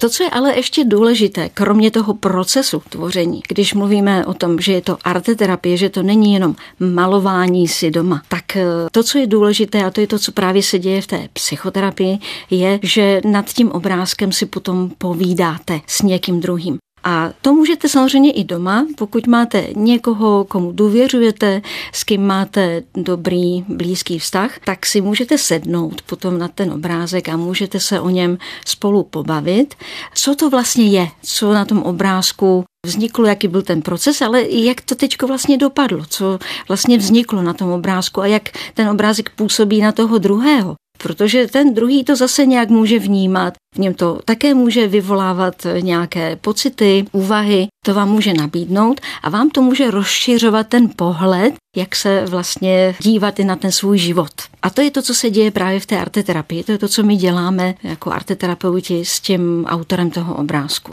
To, 0.00 0.08
co 0.08 0.22
je 0.22 0.30
ale 0.30 0.56
ještě 0.56 0.84
důležité, 0.84 1.48
kromě 1.48 1.90
toho 1.90 2.14
procesu 2.14 2.82
tvoření, 2.88 3.42
když 3.48 3.74
mluvíme 3.74 4.26
o 4.26 4.34
tom, 4.34 4.60
že 4.60 4.72
je 4.72 4.80
to 4.80 4.98
arteterapie, 5.04 5.76
že 5.76 5.88
to 5.88 6.02
není 6.02 6.34
jenom 6.34 6.56
malování 6.80 7.68
si 7.68 7.90
doma, 7.90 8.22
tak 8.28 8.56
eh, 8.56 8.64
to, 8.92 9.02
co 9.02 9.18
je 9.18 9.26
důležité, 9.26 9.84
a 9.84 9.90
to 9.90 10.00
je 10.00 10.06
to, 10.06 10.18
co 10.18 10.32
právě 10.32 10.62
se 10.62 10.78
děje 10.78 11.02
v 11.02 11.06
té 11.06 11.28
psychoterapii, 11.32 12.18
je, 12.50 12.78
že 12.82 13.20
nad 13.24 13.46
tím 13.46 13.72
obrázkem 13.72 14.32
si 14.32 14.46
potom 14.46 14.90
povídáte 14.98 15.80
s 15.86 16.02
někým 16.02 16.40
druhým. 16.40 16.78
A 17.04 17.30
to 17.42 17.54
můžete 17.54 17.88
samozřejmě 17.88 18.32
i 18.32 18.44
doma, 18.44 18.86
pokud 18.96 19.26
máte 19.26 19.66
někoho, 19.76 20.44
komu 20.44 20.72
důvěřujete, 20.72 21.62
s 21.92 22.04
kým 22.04 22.26
máte 22.26 22.82
dobrý, 22.94 23.64
blízký 23.68 24.18
vztah, 24.18 24.58
tak 24.64 24.86
si 24.86 25.00
můžete 25.00 25.38
sednout 25.38 26.02
potom 26.02 26.38
na 26.38 26.48
ten 26.48 26.72
obrázek 26.72 27.28
a 27.28 27.36
můžete 27.36 27.80
se 27.80 28.00
o 28.00 28.10
něm 28.10 28.38
spolu 28.66 29.02
pobavit. 29.02 29.74
Co 30.14 30.34
to 30.34 30.50
vlastně 30.50 30.86
je, 30.86 31.08
co 31.22 31.52
na 31.52 31.64
tom 31.64 31.82
obrázku 31.82 32.64
vzniklo, 32.86 33.26
jaký 33.26 33.48
byl 33.48 33.62
ten 33.62 33.82
proces, 33.82 34.22
ale 34.22 34.42
jak 34.50 34.80
to 34.80 34.94
teď 34.94 35.22
vlastně 35.22 35.58
dopadlo, 35.58 36.04
co 36.08 36.38
vlastně 36.68 36.98
vzniklo 36.98 37.42
na 37.42 37.52
tom 37.52 37.70
obrázku? 37.70 38.20
A 38.20 38.26
jak 38.26 38.42
ten 38.74 38.88
obrázek 38.88 39.30
působí 39.30 39.80
na 39.80 39.92
toho 39.92 40.18
druhého 40.18 40.74
protože 41.02 41.46
ten 41.46 41.74
druhý 41.74 42.04
to 42.04 42.16
zase 42.16 42.46
nějak 42.46 42.68
může 42.68 42.98
vnímat. 42.98 43.54
V 43.74 43.78
něm 43.78 43.94
to 43.94 44.20
také 44.24 44.54
může 44.54 44.88
vyvolávat 44.88 45.66
nějaké 45.80 46.36
pocity, 46.36 47.04
úvahy, 47.12 47.66
to 47.84 47.94
vám 47.94 48.10
může 48.10 48.32
nabídnout 48.32 49.00
a 49.22 49.30
vám 49.30 49.50
to 49.50 49.62
může 49.62 49.90
rozšiřovat 49.90 50.66
ten 50.66 50.88
pohled, 50.96 51.54
jak 51.76 51.96
se 51.96 52.24
vlastně 52.26 52.94
dívat 53.00 53.40
i 53.40 53.44
na 53.44 53.56
ten 53.56 53.72
svůj 53.72 53.98
život. 53.98 54.32
A 54.62 54.70
to 54.70 54.80
je 54.80 54.90
to, 54.90 55.02
co 55.02 55.14
se 55.14 55.30
děje 55.30 55.50
právě 55.50 55.80
v 55.80 55.86
té 55.86 56.00
arteterapii. 56.00 56.64
To 56.64 56.72
je 56.72 56.78
to, 56.78 56.88
co 56.88 57.02
my 57.02 57.16
děláme 57.16 57.74
jako 57.82 58.12
arteterapeuti 58.12 59.04
s 59.04 59.20
tím 59.20 59.64
autorem 59.68 60.10
toho 60.10 60.34
obrázku. 60.34 60.92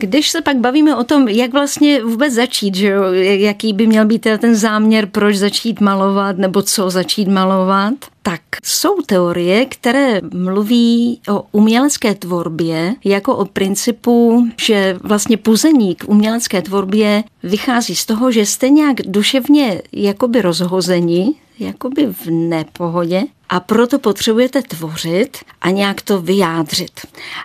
Když 0.00 0.30
se 0.30 0.40
pak 0.40 0.56
bavíme 0.56 0.96
o 0.96 1.04
tom, 1.04 1.28
jak 1.28 1.52
vlastně 1.52 2.04
vůbec 2.04 2.34
začít, 2.34 2.74
že 2.74 2.88
jo, 2.88 3.02
jaký 3.12 3.72
by 3.72 3.86
měl 3.86 4.06
být 4.06 4.26
ten 4.38 4.54
záměr, 4.54 5.06
proč 5.06 5.36
začít 5.36 5.80
malovat 5.80 6.38
nebo 6.38 6.62
co 6.62 6.90
začít 6.90 7.28
malovat, 7.28 7.94
tak 8.22 8.40
jsou 8.64 9.02
teorie, 9.06 9.66
které 9.66 10.20
mluví 10.34 11.20
o 11.28 11.44
umělecké 11.52 12.14
tvorbě 12.14 12.94
jako 13.04 13.36
o 13.36 13.44
principu, 13.44 14.46
že 14.56 14.98
vlastně 15.02 15.36
puzení 15.36 15.94
k 15.94 16.04
umělecké 16.08 16.62
tvorbě 16.62 17.24
vychází 17.42 17.96
z 17.96 18.06
toho, 18.06 18.32
že 18.32 18.46
jste 18.46 18.68
nějak 18.68 18.96
duševně 19.06 19.82
jakoby 19.92 20.42
rozhozeni, 20.42 21.34
jakoby 21.58 22.06
v 22.06 22.30
nepohodě 22.30 23.22
a 23.48 23.60
proto 23.60 23.98
potřebujete 23.98 24.62
tvořit 24.62 25.38
a 25.60 25.70
nějak 25.70 26.02
to 26.02 26.20
vyjádřit. 26.20 27.00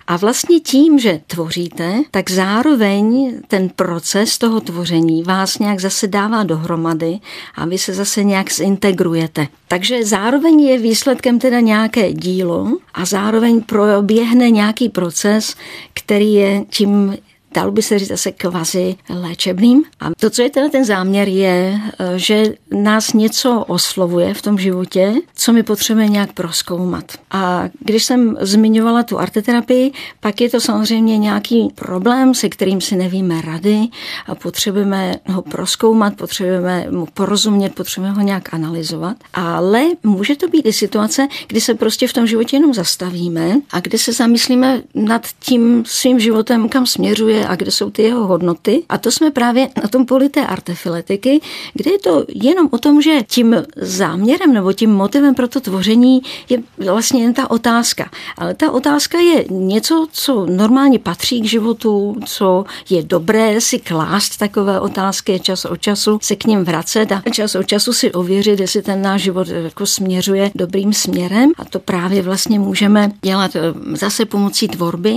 A 0.07 0.17
vlastně 0.17 0.59
tím, 0.59 0.99
že 0.99 1.21
tvoříte, 1.27 2.03
tak 2.11 2.31
zároveň 2.31 3.33
ten 3.47 3.69
proces 3.69 4.37
toho 4.37 4.59
tvoření 4.61 5.23
vás 5.23 5.59
nějak 5.59 5.79
zase 5.79 6.07
dává 6.07 6.43
dohromady 6.43 7.19
a 7.55 7.65
vy 7.65 7.77
se 7.77 7.93
zase 7.93 8.23
nějak 8.23 8.51
zintegrujete. 8.51 9.47
Takže 9.67 10.05
zároveň 10.05 10.59
je 10.61 10.74
výsledkem 10.77 11.39
teda 11.39 11.59
nějaké 11.59 12.13
dílo 12.13 12.67
a 12.93 13.05
zároveň 13.05 13.61
proběhne 13.61 14.49
nějaký 14.49 14.89
proces, 14.89 15.55
který 15.93 16.33
je 16.33 16.65
tím 16.69 17.17
dalo 17.55 17.71
by 17.71 17.81
se 17.81 17.99
říct 17.99 18.07
zase 18.07 18.31
kvazi 18.31 18.95
léčebným. 19.09 19.83
A 19.99 20.09
to, 20.19 20.29
co 20.29 20.41
je 20.41 20.49
teda 20.49 20.69
ten 20.69 20.85
záměr, 20.85 21.27
je, 21.27 21.79
eh, 21.99 22.19
že 22.19 22.53
nás 22.71 23.13
něco 23.13 23.65
oslovuje 23.67 24.33
v 24.33 24.41
tom 24.41 24.57
životě, 24.57 25.13
co 25.35 25.53
my 25.53 25.63
potřebujeme 25.63 26.11
nějak 26.11 26.33
proskoumat. 26.33 27.03
A 27.31 27.69
když 27.79 28.03
jsem 28.03 28.37
zmiňovala 28.41 29.03
tu 29.03 29.19
arteterapii, 29.19 29.91
pak 30.19 30.41
je 30.41 30.49
to 30.49 30.61
samozřejmě 30.61 31.17
nějaký 31.17 31.69
problém, 31.75 32.33
se 32.33 32.49
kterým 32.49 32.81
si 32.81 32.95
nevíme 32.95 33.41
rady 33.41 33.87
a 34.27 34.35
potřebujeme 34.35 35.15
ho 35.27 35.41
proskoumat, 35.41 36.15
potřebujeme 36.15 36.87
mu 36.91 37.07
porozumět, 37.13 37.75
potřebujeme 37.75 38.17
ho 38.17 38.21
nějak 38.21 38.53
analyzovat. 38.53 39.17
Ale 39.33 39.83
může 40.03 40.35
to 40.35 40.47
být 40.47 40.65
i 40.65 40.73
situace, 40.73 41.27
kdy 41.47 41.61
se 41.61 41.73
prostě 41.73 42.07
v 42.07 42.13
tom 42.13 42.27
životě 42.27 42.55
jenom 42.55 42.73
zastavíme 42.73 43.55
a 43.71 43.79
kdy 43.79 43.97
se 43.97 44.13
zamyslíme 44.13 44.81
nad 44.95 45.27
tím 45.39 45.83
svým 45.87 46.19
životem, 46.19 46.69
kam 46.69 46.85
směřuje 46.85 47.44
a 47.47 47.55
kde 47.55 47.71
jsou 47.71 47.89
ty 47.89 48.01
jeho 48.01 48.27
hodnoty. 48.27 48.83
A 48.89 48.97
to 48.97 49.11
jsme 49.11 49.31
právě 49.31 49.69
na 49.83 49.87
tom 49.87 50.05
poli 50.05 50.29
té 50.29 50.47
artefiletiky, 50.47 51.41
kde 51.73 51.91
je 51.91 51.99
to 51.99 52.25
jenom 52.35 52.69
o 52.71 52.77
tom, 52.77 53.01
že 53.01 53.23
tím 53.27 53.55
záměrem 53.75 54.53
nebo 54.53 54.73
tím 54.73 54.93
motivem 54.93 55.35
pro 55.35 55.47
to 55.47 55.59
tvoření 55.59 56.21
je 56.49 56.63
vlastně 56.85 57.23
jen 57.23 57.33
ta 57.33 57.51
otázka. 57.51 58.09
Ale 58.37 58.53
ta 58.53 58.71
otázka 58.71 59.19
je 59.19 59.45
něco, 59.49 60.07
co 60.11 60.45
normálně 60.45 60.99
patří 60.99 61.41
k 61.41 61.45
životu, 61.45 62.15
co 62.25 62.65
je 62.89 63.03
dobré 63.03 63.61
si 63.61 63.79
klást 63.79 64.37
takové 64.37 64.79
otázky 64.79 65.39
čas 65.39 65.65
od 65.65 65.81
času, 65.81 66.19
se 66.21 66.35
k 66.35 66.45
ním 66.45 66.63
vracet 66.63 67.11
a 67.11 67.21
čas 67.31 67.55
od 67.55 67.63
času 67.63 67.93
si 67.93 68.11
ověřit, 68.11 68.59
jestli 68.59 68.81
ten 68.81 69.01
náš 69.01 69.21
život 69.21 69.47
jako 69.47 69.85
směřuje 69.85 70.51
dobrým 70.55 70.93
směrem. 70.93 71.51
A 71.57 71.65
to 71.65 71.79
právě 71.79 72.21
vlastně 72.21 72.59
můžeme 72.59 73.11
dělat 73.21 73.55
eh, 73.55 73.61
zase 73.97 74.25
pomocí 74.25 74.67
tvorby 74.67 75.15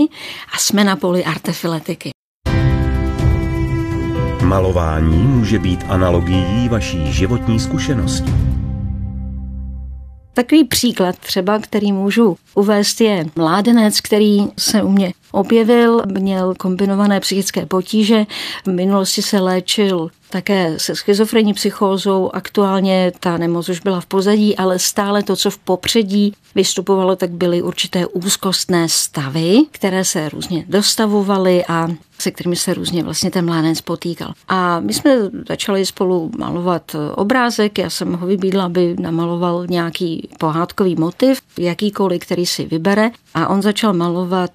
a 0.55 0.59
jsme 0.59 0.85
na 0.85 0.97
poli 0.97 1.25
artefiletiky. 1.25 2.11
Malování 4.43 5.17
může 5.17 5.59
být 5.59 5.85
analogií 5.89 6.69
vaší 6.69 7.13
životní 7.13 7.61
zkušenosti. 7.61 8.33
Takový 10.35 10.65
příklad 10.65 11.19
třeba, 11.19 11.59
který 11.59 11.93
můžu 11.93 12.37
uvést, 12.55 13.01
je 13.01 13.27
mládenec, 13.37 14.01
který 14.01 14.39
se 14.59 14.83
u 14.83 14.89
mě 14.89 15.13
objevil, 15.33 16.03
měl 16.07 16.55
kombinované 16.55 17.21
psychické 17.21 17.67
potíže, 17.67 18.27
v 18.65 18.71
minulosti 18.71 19.23
se 19.23 19.41
léčil 19.41 20.11
také 20.31 20.79
se 20.79 20.97
schizofrenní 20.97 21.55
psychózou. 21.55 22.31
Aktuálně 22.33 23.13
ta 23.21 23.39
nemoc 23.39 23.69
už 23.69 23.81
byla 23.81 24.01
v 24.01 24.07
pozadí, 24.07 24.57
ale 24.57 24.79
stále 24.79 25.23
to, 25.23 25.37
co 25.37 25.51
v 25.51 25.59
popředí 25.59 26.35
vystupovalo, 26.55 27.17
tak 27.17 27.31
byly 27.31 27.63
určité 27.63 28.07
úzkostné 28.07 28.89
stavy, 28.89 29.63
které 29.71 30.05
se 30.05 30.29
různě 30.29 30.65
dostavovaly 30.69 31.65
a 31.69 31.89
se 32.19 32.31
kterými 32.31 32.57
se 32.57 32.75
různě 32.75 33.03
vlastně 33.03 33.31
ten 33.31 33.45
mládenec 33.45 33.81
potýkal. 33.81 34.33
A 34.49 34.81
my 34.81 34.95
jsme 34.95 35.17
začali 35.49 35.87
spolu 35.87 36.31
malovat 36.39 36.97
obrázek, 37.15 37.79
já 37.79 37.91
jsem 37.91 38.13
ho 38.13 38.27
vybídla, 38.27 38.65
aby 38.65 38.97
namaloval 39.01 39.67
nějaký 39.67 40.29
pohádkový 40.39 40.95
motiv, 40.95 41.41
jakýkoliv, 41.59 42.23
který 42.23 42.47
si 42.47 42.67
vybere 42.67 43.11
a 43.35 43.49
on 43.49 43.63
začal 43.63 43.93
malovat 43.93 44.51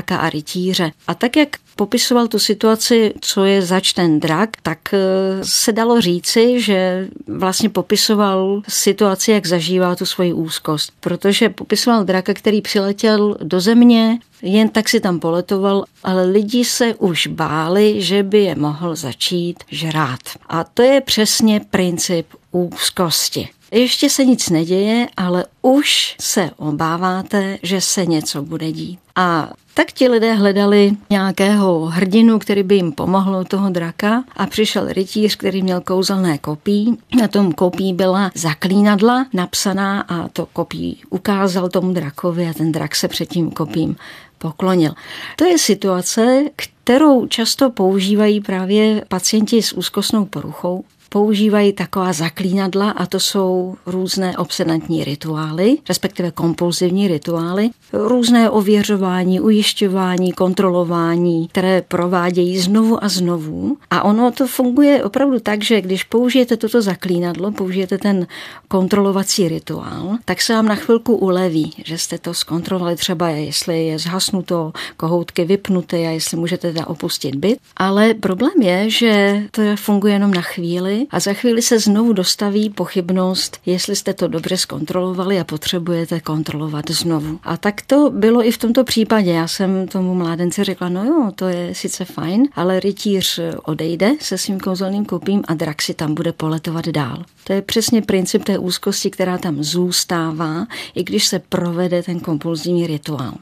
draka 0.00 0.16
a 0.16 0.30
rytíře. 0.30 0.92
A 1.06 1.14
tak, 1.14 1.36
jak 1.36 1.48
popisoval 1.76 2.28
tu 2.28 2.38
situaci, 2.38 3.12
co 3.20 3.44
je 3.44 3.62
zač 3.62 3.92
ten 3.92 4.20
drak, 4.20 4.50
tak 4.62 4.78
eh, 4.94 4.98
se 5.42 5.72
dalo 5.72 6.00
říci, 6.00 6.60
že 6.60 7.08
vlastně 7.28 7.68
popisoval 7.68 8.62
situaci, 8.68 9.30
jak 9.30 9.46
zažívá 9.46 9.96
tu 9.96 10.06
svoji 10.06 10.32
úzkost. 10.32 10.92
Protože 11.00 11.48
popisoval 11.48 12.04
draka, 12.04 12.34
který 12.34 12.62
přiletěl 12.62 13.36
do 13.42 13.60
země, 13.60 14.18
jen 14.42 14.68
tak 14.68 14.88
si 14.88 15.00
tam 15.00 15.20
poletoval, 15.20 15.84
ale 16.02 16.24
lidi 16.24 16.64
se 16.64 16.94
už 16.94 17.26
báli, 17.26 18.02
že 18.02 18.22
by 18.22 18.38
je 18.44 18.54
mohl 18.54 18.96
začít 18.96 19.64
žrát. 19.68 20.20
A 20.48 20.64
to 20.64 20.82
je 20.82 21.00
přesně 21.00 21.60
princip 21.70 22.26
úzkosti. 22.52 23.48
Ještě 23.72 24.10
se 24.10 24.24
nic 24.24 24.50
neděje, 24.50 25.08
ale 25.16 25.44
už 25.62 26.16
se 26.20 26.50
obáváte, 26.56 27.58
že 27.62 27.80
se 27.80 28.06
něco 28.06 28.42
bude 28.42 28.72
dít. 28.72 28.98
A 29.16 29.50
tak 29.74 29.92
ti 29.92 30.08
lidé 30.08 30.34
hledali 30.34 30.92
nějakého 31.10 31.86
hrdinu, 31.86 32.38
který 32.38 32.62
by 32.62 32.74
jim 32.74 32.92
pomohl 32.92 33.44
toho 33.44 33.70
draka 33.70 34.24
a 34.36 34.46
přišel 34.46 34.92
rytíř, 34.92 35.36
který 35.36 35.62
měl 35.62 35.80
kouzelné 35.80 36.38
kopí. 36.38 36.98
Na 37.20 37.28
tom 37.28 37.52
kopí 37.52 37.92
byla 37.92 38.30
zaklínadla 38.34 39.26
napsaná 39.32 40.00
a 40.00 40.28
to 40.28 40.46
kopí 40.46 41.02
ukázal 41.10 41.68
tomu 41.68 41.92
drakovi 41.92 42.48
a 42.48 42.54
ten 42.54 42.72
drak 42.72 42.96
se 42.96 43.08
před 43.08 43.28
tím 43.28 43.50
kopím 43.50 43.96
poklonil. 44.38 44.92
To 45.36 45.44
je 45.44 45.58
situace, 45.58 46.44
kterou 46.56 47.26
často 47.26 47.70
používají 47.70 48.40
právě 48.40 49.04
pacienti 49.08 49.62
s 49.62 49.72
úzkostnou 49.72 50.24
poruchou, 50.24 50.84
používají 51.12 51.72
taková 51.72 52.12
zaklínadla 52.12 52.90
a 52.90 53.06
to 53.06 53.20
jsou 53.20 53.74
různé 53.86 54.38
obsedantní 54.38 55.04
rituály, 55.04 55.78
respektive 55.88 56.30
kompulzivní 56.30 57.08
rituály, 57.08 57.70
různé 57.92 58.50
ověřování, 58.50 59.40
ujišťování, 59.40 60.32
kontrolování, 60.32 61.48
které 61.48 61.82
provádějí 61.82 62.58
znovu 62.58 63.04
a 63.04 63.08
znovu. 63.08 63.76
A 63.90 64.02
ono 64.02 64.30
to 64.30 64.46
funguje 64.46 65.04
opravdu 65.04 65.40
tak, 65.40 65.64
že 65.64 65.80
když 65.80 66.04
použijete 66.04 66.56
toto 66.56 66.82
zaklínadlo, 66.82 67.52
použijete 67.52 67.98
ten 67.98 68.26
kontrolovací 68.68 69.48
rituál, 69.48 70.18
tak 70.24 70.42
se 70.42 70.52
vám 70.52 70.66
na 70.66 70.74
chvilku 70.74 71.16
uleví, 71.16 71.72
že 71.84 71.98
jste 71.98 72.18
to 72.18 72.34
zkontrolovali 72.34 72.96
třeba, 72.96 73.28
jestli 73.28 73.86
je 73.86 73.98
zhasnuto, 73.98 74.72
kohoutky 74.96 75.44
vypnuté 75.44 75.96
a 75.96 76.10
jestli 76.10 76.36
můžete 76.36 76.72
teda 76.72 76.86
opustit 76.86 77.36
byt. 77.36 77.58
Ale 77.76 78.14
problém 78.14 78.62
je, 78.62 78.90
že 78.90 79.42
to 79.50 79.62
funguje 79.76 80.12
jenom 80.12 80.34
na 80.34 80.42
chvíli 80.42 80.99
a 81.10 81.20
za 81.20 81.32
chvíli 81.32 81.62
se 81.62 81.78
znovu 81.78 82.12
dostaví 82.12 82.70
pochybnost, 82.70 83.58
jestli 83.66 83.96
jste 83.96 84.14
to 84.14 84.28
dobře 84.28 84.56
zkontrolovali 84.56 85.40
a 85.40 85.44
potřebujete 85.44 86.20
kontrolovat 86.20 86.90
znovu. 86.90 87.40
A 87.42 87.56
tak 87.56 87.82
to 87.82 88.10
bylo 88.10 88.46
i 88.46 88.52
v 88.52 88.58
tomto 88.58 88.84
případě. 88.84 89.30
Já 89.30 89.48
jsem 89.48 89.88
tomu 89.88 90.14
mládenci 90.14 90.64
řekla, 90.64 90.88
no 90.88 91.04
jo, 91.04 91.30
to 91.34 91.48
je 91.48 91.74
sice 91.74 92.04
fajn, 92.04 92.48
ale 92.54 92.80
rytíř 92.80 93.40
odejde 93.62 94.12
se 94.20 94.38
svým 94.38 94.60
kouzelným 94.60 95.04
kopím 95.04 95.42
a 95.48 95.54
drak 95.54 95.82
si 95.82 95.94
tam 95.94 96.14
bude 96.14 96.32
poletovat 96.32 96.88
dál. 96.88 97.24
To 97.44 97.52
je 97.52 97.62
přesně 97.62 98.02
princip 98.02 98.44
té 98.44 98.58
úzkosti, 98.58 99.10
která 99.10 99.38
tam 99.38 99.62
zůstává, 99.62 100.66
i 100.94 101.04
když 101.04 101.26
se 101.26 101.38
provede 101.38 102.02
ten 102.02 102.20
kompulzivní 102.20 102.86
rituál. 102.86 103.34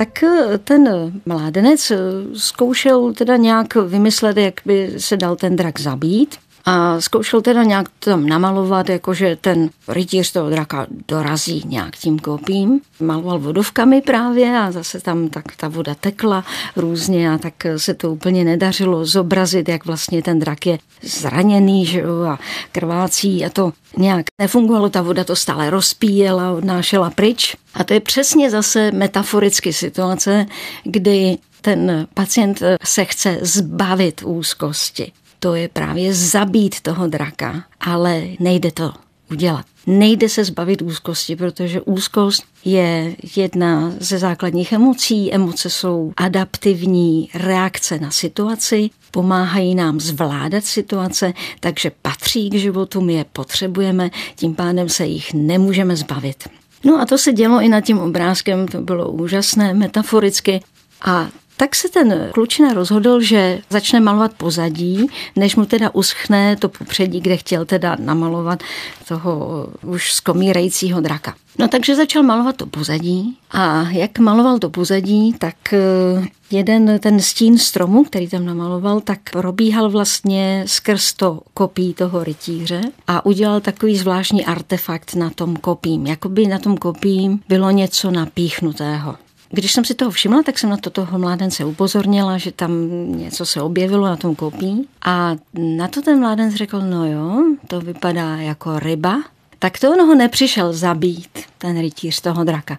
Tak 0.00 0.22
eh, 0.22 0.58
ten 0.58 0.88
mládenec 1.26 1.90
eh, 1.90 1.96
zkoušel 2.34 3.12
teda 3.12 3.36
nějak 3.36 3.74
vymyslet, 3.74 4.36
jak 4.36 4.60
by 4.66 4.94
se 4.96 5.16
dal 5.16 5.36
ten 5.36 5.56
drak 5.56 5.80
zabít. 5.80 6.36
A 6.64 7.00
zkoušel 7.00 7.40
teda 7.40 7.62
nějak 7.62 7.88
tam 7.98 8.26
namalovat, 8.26 8.88
jakože 8.88 9.36
ten 9.40 9.70
rytíř 9.88 10.32
toho 10.32 10.50
draka 10.50 10.86
dorazí 11.08 11.62
nějak 11.66 11.96
tím 11.96 12.18
kopím. 12.18 12.80
Maloval 13.00 13.38
vodovkami 13.38 14.00
právě 14.00 14.58
a 14.58 14.70
zase 14.70 15.00
tam 15.00 15.28
tak 15.28 15.56
ta 15.56 15.68
voda 15.68 15.94
tekla 15.94 16.44
různě 16.76 17.32
a 17.32 17.38
tak 17.38 17.54
se 17.76 17.94
to 17.94 18.12
úplně 18.12 18.44
nedařilo 18.44 19.04
zobrazit, 19.04 19.68
jak 19.68 19.86
vlastně 19.86 20.22
ten 20.22 20.38
drak 20.38 20.66
je 20.66 20.78
zraněný 21.02 21.86
že 21.86 22.00
jo, 22.00 22.22
a 22.22 22.38
krvácí 22.72 23.44
a 23.44 23.50
to 23.50 23.72
nějak 23.96 24.26
nefungovalo, 24.40 24.90
ta 24.90 25.02
voda 25.02 25.24
to 25.24 25.36
stále 25.36 25.70
rozpíjela, 25.70 26.52
odnášela 26.52 27.10
pryč. 27.10 27.56
A 27.74 27.84
to 27.84 27.94
je 27.94 28.00
přesně 28.00 28.50
zase 28.50 28.90
metaforicky 28.90 29.72
situace, 29.72 30.46
kdy 30.84 31.38
ten 31.60 32.06
pacient 32.14 32.62
se 32.84 33.04
chce 33.04 33.38
zbavit 33.42 34.22
úzkosti 34.24 35.12
to 35.40 35.54
je 35.54 35.68
právě 35.68 36.14
zabít 36.14 36.80
toho 36.80 37.06
draka, 37.06 37.64
ale 37.80 38.22
nejde 38.40 38.72
to 38.72 38.92
udělat. 39.30 39.66
Nejde 39.86 40.28
se 40.28 40.44
zbavit 40.44 40.82
úzkosti, 40.82 41.36
protože 41.36 41.80
úzkost 41.80 42.42
je 42.64 43.16
jedna 43.36 43.92
ze 44.00 44.18
základních 44.18 44.72
emocí. 44.72 45.32
Emoce 45.32 45.70
jsou 45.70 46.12
adaptivní 46.16 47.28
reakce 47.34 47.98
na 47.98 48.10
situaci, 48.10 48.90
pomáhají 49.10 49.74
nám 49.74 50.00
zvládat 50.00 50.64
situace, 50.64 51.32
takže 51.60 51.92
patří 52.02 52.50
k 52.50 52.54
životu, 52.54 53.00
my 53.00 53.14
je 53.14 53.24
potřebujeme, 53.32 54.10
tím 54.36 54.54
pádem 54.54 54.88
se 54.88 55.06
jich 55.06 55.34
nemůžeme 55.34 55.96
zbavit. 55.96 56.48
No 56.84 57.00
a 57.00 57.06
to 57.06 57.18
se 57.18 57.32
dělo 57.32 57.60
i 57.60 57.68
nad 57.68 57.80
tím 57.80 57.98
obrázkem, 57.98 58.68
to 58.68 58.80
bylo 58.80 59.10
úžasné, 59.10 59.74
metaforicky. 59.74 60.60
A 61.04 61.28
tak 61.60 61.76
se 61.76 61.88
ten 61.88 62.28
klučina 62.32 62.72
rozhodl, 62.72 63.20
že 63.20 63.58
začne 63.70 64.00
malovat 64.00 64.32
pozadí, 64.34 65.06
než 65.36 65.56
mu 65.56 65.66
teda 65.66 65.94
uschne 65.94 66.56
to 66.56 66.68
popředí, 66.68 67.20
kde 67.20 67.36
chtěl 67.36 67.64
teda 67.64 67.96
namalovat 67.98 68.62
toho 69.08 69.66
už 69.82 70.12
skomírajícího 70.12 71.00
draka. 71.00 71.34
No 71.58 71.68
takže 71.68 71.96
začal 71.96 72.22
malovat 72.22 72.56
to 72.56 72.66
pozadí 72.66 73.36
a 73.50 73.82
jak 73.90 74.18
maloval 74.18 74.58
to 74.58 74.70
pozadí, 74.70 75.32
tak 75.38 75.72
eh, 75.72 76.28
jeden 76.50 76.98
ten 76.98 77.20
stín 77.20 77.58
stromu, 77.58 78.04
který 78.04 78.28
tam 78.28 78.46
namaloval, 78.46 79.00
tak 79.00 79.18
probíhal 79.32 79.90
vlastně 79.90 80.64
skrz 80.66 81.12
to 81.12 81.40
kopí 81.54 81.94
toho 81.94 82.24
rytíře 82.24 82.80
a 83.06 83.26
udělal 83.26 83.60
takový 83.60 83.96
zvláštní 83.96 84.46
artefakt 84.46 85.14
na 85.14 85.30
tom 85.30 85.56
kopím. 85.56 86.06
Jakoby 86.06 86.46
na 86.46 86.58
tom 86.58 86.76
kopím 86.76 87.40
bylo 87.48 87.70
něco 87.70 88.10
napíchnutého. 88.10 89.16
Když 89.52 89.72
jsem 89.72 89.84
si 89.84 89.94
toho 89.94 90.10
všimla, 90.10 90.42
tak 90.42 90.58
jsem 90.58 90.70
na 90.70 90.76
to 90.76 90.90
toho 90.90 91.18
mládence 91.18 91.64
upozornila, 91.64 92.38
že 92.38 92.52
tam 92.52 92.72
něco 93.18 93.46
se 93.46 93.62
objevilo 93.62 94.06
na 94.06 94.16
tom 94.16 94.34
kopí. 94.34 94.88
A 95.04 95.36
na 95.54 95.88
to 95.88 96.02
ten 96.02 96.20
mládenec 96.20 96.54
řekl, 96.54 96.80
no 96.80 97.06
jo, 97.06 97.44
to 97.68 97.80
vypadá 97.80 98.36
jako 98.36 98.78
ryba. 98.78 99.22
Tak 99.58 99.78
to 99.78 99.90
on 99.90 100.06
ho 100.06 100.14
nepřišel 100.14 100.72
zabít, 100.72 101.38
ten 101.58 101.80
rytíř 101.80 102.20
toho 102.20 102.44
draka. 102.44 102.78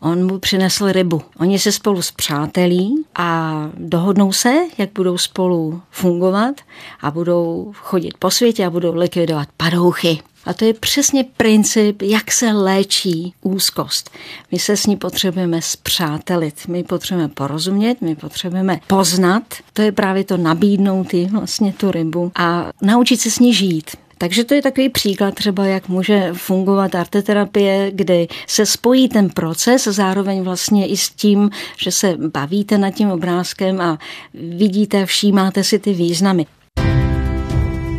On 0.00 0.26
mu 0.26 0.38
přinesl 0.38 0.92
rybu. 0.92 1.22
Oni 1.38 1.58
se 1.58 1.72
spolu 1.72 2.02
zpřátelí 2.02 3.04
a 3.14 3.54
dohodnou 3.76 4.32
se, 4.32 4.54
jak 4.78 4.90
budou 4.92 5.18
spolu 5.18 5.80
fungovat 5.90 6.54
a 7.00 7.10
budou 7.10 7.72
chodit 7.76 8.14
po 8.18 8.30
světě 8.30 8.66
a 8.66 8.70
budou 8.70 8.94
likvidovat 8.94 9.48
padouchy. 9.56 10.18
A 10.44 10.54
to 10.54 10.64
je 10.64 10.74
přesně 10.74 11.24
princip, 11.36 12.02
jak 12.02 12.32
se 12.32 12.52
léčí 12.52 13.34
úzkost. 13.42 14.10
My 14.52 14.58
se 14.58 14.76
s 14.76 14.86
ní 14.86 14.96
potřebujeme 14.96 15.62
zpřátelit, 15.62 16.54
my 16.68 16.84
potřebujeme 16.84 17.34
porozumět, 17.34 18.00
my 18.00 18.16
potřebujeme 18.16 18.80
poznat. 18.86 19.42
To 19.72 19.82
je 19.82 19.92
právě 19.92 20.24
to 20.24 20.36
nabídnout 20.36 21.14
jí 21.14 21.26
vlastně 21.26 21.72
tu 21.72 21.90
rybu 21.90 22.32
a 22.34 22.70
naučit 22.82 23.20
se 23.20 23.30
s 23.30 23.38
ní 23.38 23.54
žít. 23.54 23.90
Takže 24.18 24.44
to 24.44 24.54
je 24.54 24.62
takový 24.62 24.88
příklad 24.88 25.34
třeba, 25.34 25.66
jak 25.66 25.88
může 25.88 26.30
fungovat 26.32 26.94
arteterapie, 26.94 27.90
kdy 27.94 28.28
se 28.46 28.66
spojí 28.66 29.08
ten 29.08 29.30
proces 29.30 29.84
zároveň 29.84 30.42
vlastně 30.42 30.86
i 30.86 30.96
s 30.96 31.10
tím, 31.10 31.50
že 31.76 31.92
se 31.92 32.16
bavíte 32.28 32.78
nad 32.78 32.90
tím 32.90 33.10
obrázkem 33.10 33.80
a 33.80 33.98
vidíte, 34.34 35.06
všímáte 35.06 35.64
si 35.64 35.78
ty 35.78 35.92
významy. 35.92 36.46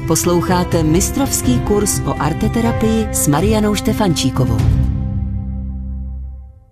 Posloucháte 0.07 0.83
mistrovský 0.83 1.59
kurz 1.59 1.99
o 2.05 2.21
arteterapii 2.21 3.07
s 3.11 3.27
Marianou 3.27 3.75
Štefančíkovou. 3.75 4.92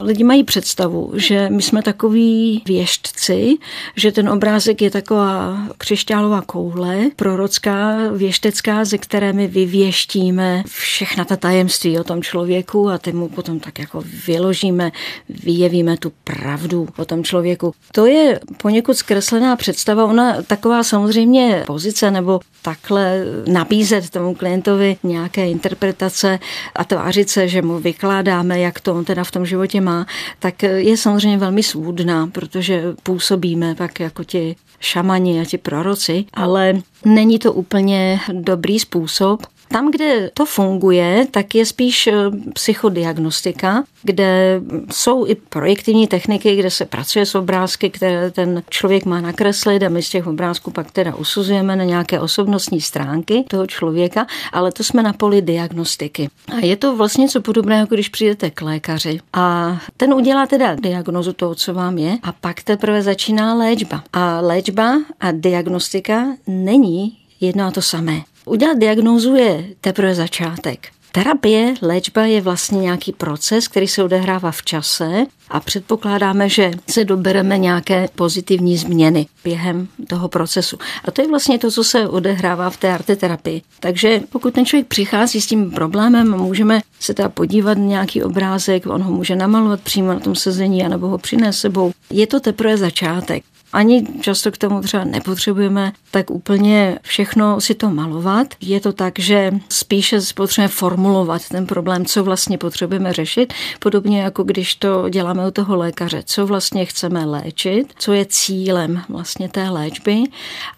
Lidi 0.02 0.24
mají 0.24 0.44
představu, 0.44 1.12
že 1.16 1.50
my 1.50 1.62
jsme 1.62 1.82
takový 1.82 2.62
věštci, 2.66 3.58
že 3.96 4.12
ten 4.12 4.30
obrázek 4.30 4.82
je 4.82 4.92
taková 4.92 5.58
křišťálová 5.78 6.42
koule, 6.42 6.98
prorocká, 7.16 7.98
věštecká, 8.14 8.86
ze 8.86 8.98
které 8.98 9.34
my 9.34 9.48
vyvěštíme 9.48 10.64
všechna 10.68 11.26
ta 11.26 11.36
tajemství 11.36 12.00
o 12.00 12.04
tom 12.04 12.24
člověku 12.24 12.90
a 12.90 12.98
ty 12.98 13.12
mu 13.12 13.30
potom 13.30 13.60
tak 13.60 13.80
jako 13.80 14.04
vyložíme, 14.28 14.92
vyjevíme 15.30 15.98
tu 15.98 16.12
pravdu 16.24 16.88
o 16.98 17.06
tom 17.06 17.24
člověku. 17.24 17.74
To 17.92 18.06
je 18.06 18.40
poněkud 18.58 18.98
zkreslená 18.98 19.56
představa, 19.56 20.06
ona 20.06 20.42
taková 20.42 20.84
samozřejmě 20.84 21.64
pozice 21.68 22.12
nebo 22.12 22.40
takhle 22.62 23.26
nabízet 23.48 24.10
tomu 24.10 24.36
klientovi 24.36 24.98
nějaké 25.04 25.50
interpretace 25.50 26.40
a 26.76 26.84
tvářit 26.84 27.30
se, 27.30 27.48
že 27.48 27.62
mu 27.62 27.80
vykládáme, 27.80 28.60
jak 28.60 28.80
to 28.80 28.96
on 28.96 29.06
teda 29.06 29.24
v 29.24 29.32
tom 29.32 29.46
životě 29.46 29.82
má, 29.82 29.91
tak 30.40 30.64
je 30.64 30.98
samozřejmě 30.98 31.38
velmi 31.38 31.64
svůdná, 31.64 32.28
protože 32.28 32.84
působíme 33.04 33.76
pak 33.76 34.00
jako 34.00 34.24
ti 34.24 34.56
šamani 34.80 35.42
a 35.42 35.46
ti 35.46 35.58
proroci, 35.58 36.26
ale 36.34 36.74
není 37.06 37.40
to 37.40 37.54
úplně 37.54 38.20
dobrý 38.32 38.80
způsob, 38.80 39.42
Tam, 39.72 39.92
kde 39.92 40.32
to 40.34 40.46
funguje, 40.46 41.28
tak 41.32 41.56
je 41.56 41.66
spíš 41.66 42.08
eh, 42.08 42.14
psychodiagnostika, 42.54 43.84
kde 44.04 44.62
jsou 44.92 45.26
i 45.26 45.36
projektivní 45.36 46.08
techniky, 46.08 46.56
kde 46.56 46.72
se 46.72 46.86
pracuje 46.86 47.26
s 47.26 47.36
obrázky, 47.36 47.90
které 47.90 48.32
ten 48.32 48.64
člověk 48.70 49.06
má 49.06 49.22
nakreslit 49.22 49.84
a 49.84 49.90
my 49.90 50.04
z 50.04 50.10
těch 50.10 50.28
obrázků 50.28 50.72
pak 50.72 50.92
teda 50.92 51.16
usuzujeme 51.16 51.76
na 51.76 51.84
nějaké 51.84 52.20
osobnostní 52.20 52.82
stránky 52.82 53.44
toho 53.48 53.68
člověka, 53.68 54.28
ale 54.52 54.72
to 54.72 54.84
jsme 54.84 55.04
na 55.04 55.14
poli 55.14 55.42
diagnostiky. 55.42 56.30
A 56.58 56.66
je 56.66 56.76
to 56.76 56.96
vlastně 56.96 57.22
něco 57.22 57.42
podobného, 57.42 57.88
když 57.90 58.10
přijdete 58.10 58.50
k 58.50 58.62
lékaři 58.62 59.20
a 59.34 59.78
ten 59.98 60.14
udělá 60.14 60.46
teda 60.46 60.76
diagnozu 60.76 61.34
toho, 61.34 61.56
co 61.56 61.74
vám 61.74 61.98
je 61.98 62.18
a 62.24 62.32
pak 62.32 62.64
teprve 62.64 63.02
začíná 63.02 63.54
léčba. 63.54 64.04
A 64.14 64.40
léčba 64.42 64.98
a 65.20 65.32
diagnostika 65.32 66.26
není 66.48 67.18
jedno 67.40 67.66
a 67.66 67.72
to 67.72 67.82
samé. 67.82 68.22
Udělat 68.46 68.78
diagnózu 68.78 69.36
je 69.36 69.66
teprve 69.82 70.16
začátek. 70.16 70.88
Terapie, 71.12 71.74
léčba 71.82 72.22
je 72.26 72.42
vlastně 72.42 72.80
nějaký 72.80 73.12
proces, 73.12 73.68
který 73.68 73.88
se 73.88 74.04
odehrává 74.04 74.52
v 74.52 74.64
čase 74.64 75.26
a 75.50 75.60
předpokládáme, 75.60 76.50
že 76.50 76.72
se 76.90 77.06
dobereme 77.06 77.58
nějaké 77.58 78.10
pozitivní 78.16 78.78
změny 78.78 79.28
během 79.44 79.88
toho 80.08 80.28
procesu. 80.28 80.78
A 81.06 81.12
to 81.12 81.22
je 81.22 81.28
vlastně 81.28 81.60
to, 81.60 81.72
co 81.72 81.84
se 81.84 82.08
odehrává 82.08 82.70
v 82.70 82.78
té 82.78 82.94
arteterapii. 82.94 83.62
Takže 83.80 84.22
pokud 84.30 84.54
ten 84.54 84.66
člověk 84.66 84.88
přichází 84.88 85.42
s 85.42 85.48
tím 85.48 85.72
problémem, 85.72 86.38
můžeme 86.38 86.82
se 87.00 87.14
teda 87.14 87.30
podívat 87.30 87.78
na 87.78 87.84
nějaký 87.84 88.24
obrázek, 88.24 88.86
on 88.86 89.02
ho 89.02 89.12
může 89.12 89.36
namalovat 89.36 89.82
přímo 89.82 90.08
na 90.08 90.20
tom 90.20 90.36
sezení, 90.36 90.84
anebo 90.84 91.08
ho 91.08 91.18
přinést 91.18 91.60
sebou. 91.60 91.92
Je 92.10 92.28
to 92.28 92.40
teprve 92.40 92.78
začátek. 92.78 93.44
Ani 93.74 94.08
často 94.22 94.52
k 94.52 94.58
tomu 94.58 94.82
třeba 94.82 95.04
nepotřebujeme 95.04 95.92
tak 96.12 96.32
úplně 96.32 97.00
všechno 97.02 97.62
si 97.62 97.76
to 97.76 97.90
malovat. 97.90 98.48
Je 98.62 98.80
to 98.80 98.94
tak, 98.94 99.20
že 99.20 99.52
spíše 99.70 100.20
potřebujeme 100.36 100.68
formulovat 100.68 101.50
ten 101.50 101.66
problém, 101.66 102.06
co 102.06 102.24
vlastně 102.24 102.58
potřebujeme 102.58 103.14
řešit, 103.14 103.54
podobně 103.80 104.22
jako 104.22 104.44
když 104.44 104.76
to 104.76 105.10
děláme 105.10 105.48
u 105.48 105.52
toho 105.52 105.76
lékaře, 105.76 106.24
co 106.26 106.46
vlastně 106.46 106.86
chceme 106.86 107.26
léčit, 107.26 107.94
co 107.98 108.14
je 108.14 108.26
cílem 108.26 109.02
vlastně 109.10 109.50
té 109.50 109.70
léčby 109.70 110.24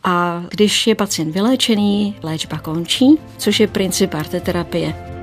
a 0.04 0.44
když 0.50 0.88
je 0.88 0.96
pacient 0.96 1.32
vyléčený, 1.32 2.16
léčba 2.24 2.60
končí, 2.60 3.20
což 3.38 3.60
je 3.60 3.68
princip 3.68 4.14
arteterapie. 4.14 5.23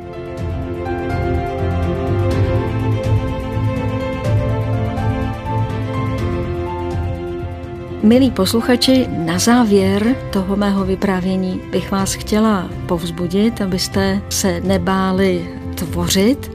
Milí 8.02 8.30
posluchači, 8.30 9.06
na 9.08 9.38
závěr 9.38 10.16
toho 10.32 10.56
mého 10.56 10.84
vyprávění 10.84 11.60
bych 11.70 11.90
vás 11.90 12.14
chtěla 12.14 12.70
povzbudit, 12.86 13.60
abyste 13.60 14.22
se 14.28 14.60
nebáli 14.60 15.48
tvořit. 15.74 16.50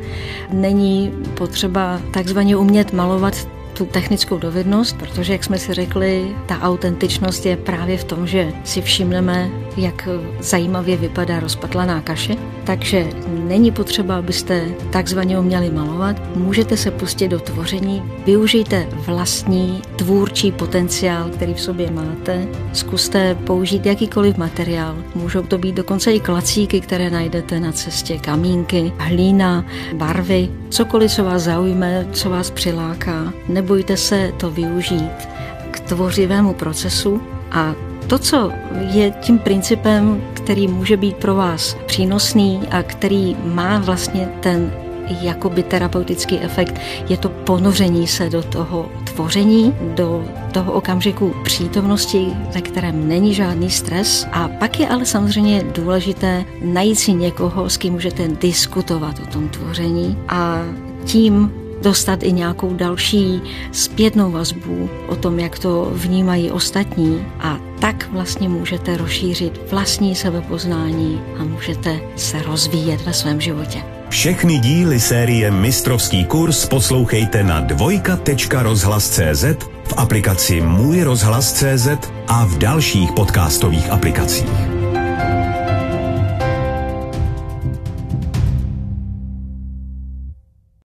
Není 0.54 1.14
potřeba 1.38 2.02
takzvaně 2.12 2.58
umět 2.58 2.94
malovat 2.94 3.48
tu 3.78 3.86
technickou 3.86 4.38
dovednost, 4.38 4.98
protože, 4.98 5.34
jak 5.34 5.44
jsme 5.44 5.58
si 5.58 5.74
řekli, 5.74 6.36
ta 6.46 6.62
autentičnost 6.62 7.46
je 7.46 7.58
právě 7.58 7.98
v 7.98 8.04
tom, 8.04 8.28
že 8.28 8.52
si 8.64 8.82
všimneme, 8.82 9.50
jak 9.78 10.10
zajímavě 10.40 10.98
vypadá 10.98 11.40
rozpatlaná 11.40 12.02
kaše. 12.02 12.36
Takže 12.64 13.08
není 13.28 13.72
potřeba, 13.72 14.18
abyste 14.18 14.66
takzvaně 14.90 15.40
uměli 15.40 15.70
malovat. 15.72 16.36
Můžete 16.36 16.78
se 16.78 16.92
pustit 16.92 17.28
do 17.28 17.40
tvoření, 17.40 18.04
využijte 18.26 18.88
vlastní 19.06 19.82
tvůrčí 19.96 20.52
potenciál, 20.52 21.30
který 21.30 21.54
v 21.54 21.62
sobě 21.62 21.92
máte. 21.92 22.48
Zkuste 22.74 23.36
použít 23.36 23.86
jakýkoliv 23.86 24.38
materiál. 24.38 24.96
Můžou 25.16 25.42
to 25.42 25.58
být 25.58 25.76
dokonce 25.76 26.14
i 26.14 26.20
klacíky, 26.20 26.82
které 26.82 27.10
najdete 27.10 27.60
na 27.60 27.72
cestě, 27.72 28.18
kamínky, 28.18 28.92
hlína, 28.98 29.66
barvy, 29.94 30.50
cokoliv, 30.70 31.12
co 31.12 31.24
vás 31.24 31.42
zaujme, 31.42 32.08
co 32.12 32.30
vás 32.30 32.52
přiláká. 32.52 33.34
Nebojte 33.66 33.98
se 33.98 34.32
to 34.38 34.52
využít 34.52 35.28
k 35.72 35.80
tvořivému 35.80 36.54
procesu 36.54 37.22
a 37.52 37.76
to, 38.08 38.18
co 38.18 38.52
je 38.94 39.12
tím 39.12 39.40
principem, 39.40 40.24
který 40.34 40.68
může 40.68 40.98
být 40.98 41.16
pro 41.16 41.36
vás 41.36 41.78
přínosný 41.86 42.62
a 42.72 42.84
který 42.84 43.36
má 43.44 43.80
vlastně 43.80 44.30
ten 44.40 44.74
jakoby 45.22 45.64
terapeutický 45.64 46.40
efekt, 46.40 46.80
je 47.10 47.18
to 47.18 47.30
ponoření 47.30 48.08
se 48.08 48.30
do 48.30 48.44
toho 48.44 48.92
tvoření, 49.04 49.74
do 49.96 50.26
toho 50.52 50.74
okamžiku 50.74 51.34
přítomnosti, 51.44 52.28
ve 52.54 52.62
kterém 52.62 53.08
není 53.08 53.34
žádný 53.34 53.70
stres. 53.70 54.28
A 54.32 54.48
pak 54.48 54.80
je 54.80 54.88
ale 54.88 55.06
samozřejmě 55.06 55.64
důležité 55.76 56.46
najít 56.62 57.00
si 57.00 57.14
někoho, 57.14 57.70
s 57.70 57.78
kým 57.78 57.94
můžete 57.94 58.28
diskutovat 58.28 59.20
o 59.24 59.26
tom 59.26 59.50
tvoření 59.50 60.18
a 60.28 60.62
tím 61.06 61.65
dostat 61.86 62.24
i 62.24 62.32
nějakou 62.32 62.74
další 62.74 63.42
zpětnou 63.72 64.32
vazbu 64.32 64.90
o 65.08 65.16
tom, 65.16 65.40
jak 65.40 65.60
to 65.60 65.92
vnímají 65.94 66.52
ostatní 66.52 67.26
a 67.40 67.58
tak 67.80 68.10
vlastně 68.12 68.50
můžete 68.50 68.98
rozšířit 68.98 69.62
vlastní 69.72 70.16
sebepoznání 70.16 71.22
a 71.40 71.44
můžete 71.44 72.00
se 72.16 72.42
rozvíjet 72.42 73.02
ve 73.06 73.14
svém 73.14 73.42
životě. 73.42 73.84
Všechny 74.10 74.60
díly 74.60 75.00
série 75.00 75.52
Mistrovský 75.52 76.26
kurz 76.26 76.66
poslouchejte 76.66 77.44
na 77.44 77.62
dvojka.rozhlas.cz, 77.62 79.44
v 79.84 79.94
aplikaci 79.98 80.62
Můj 80.62 81.04
rozhlas.cz 81.04 81.88
a 82.28 82.46
v 82.46 82.58
dalších 82.58 83.12
podcastových 83.12 83.90
aplikacích. 83.90 84.75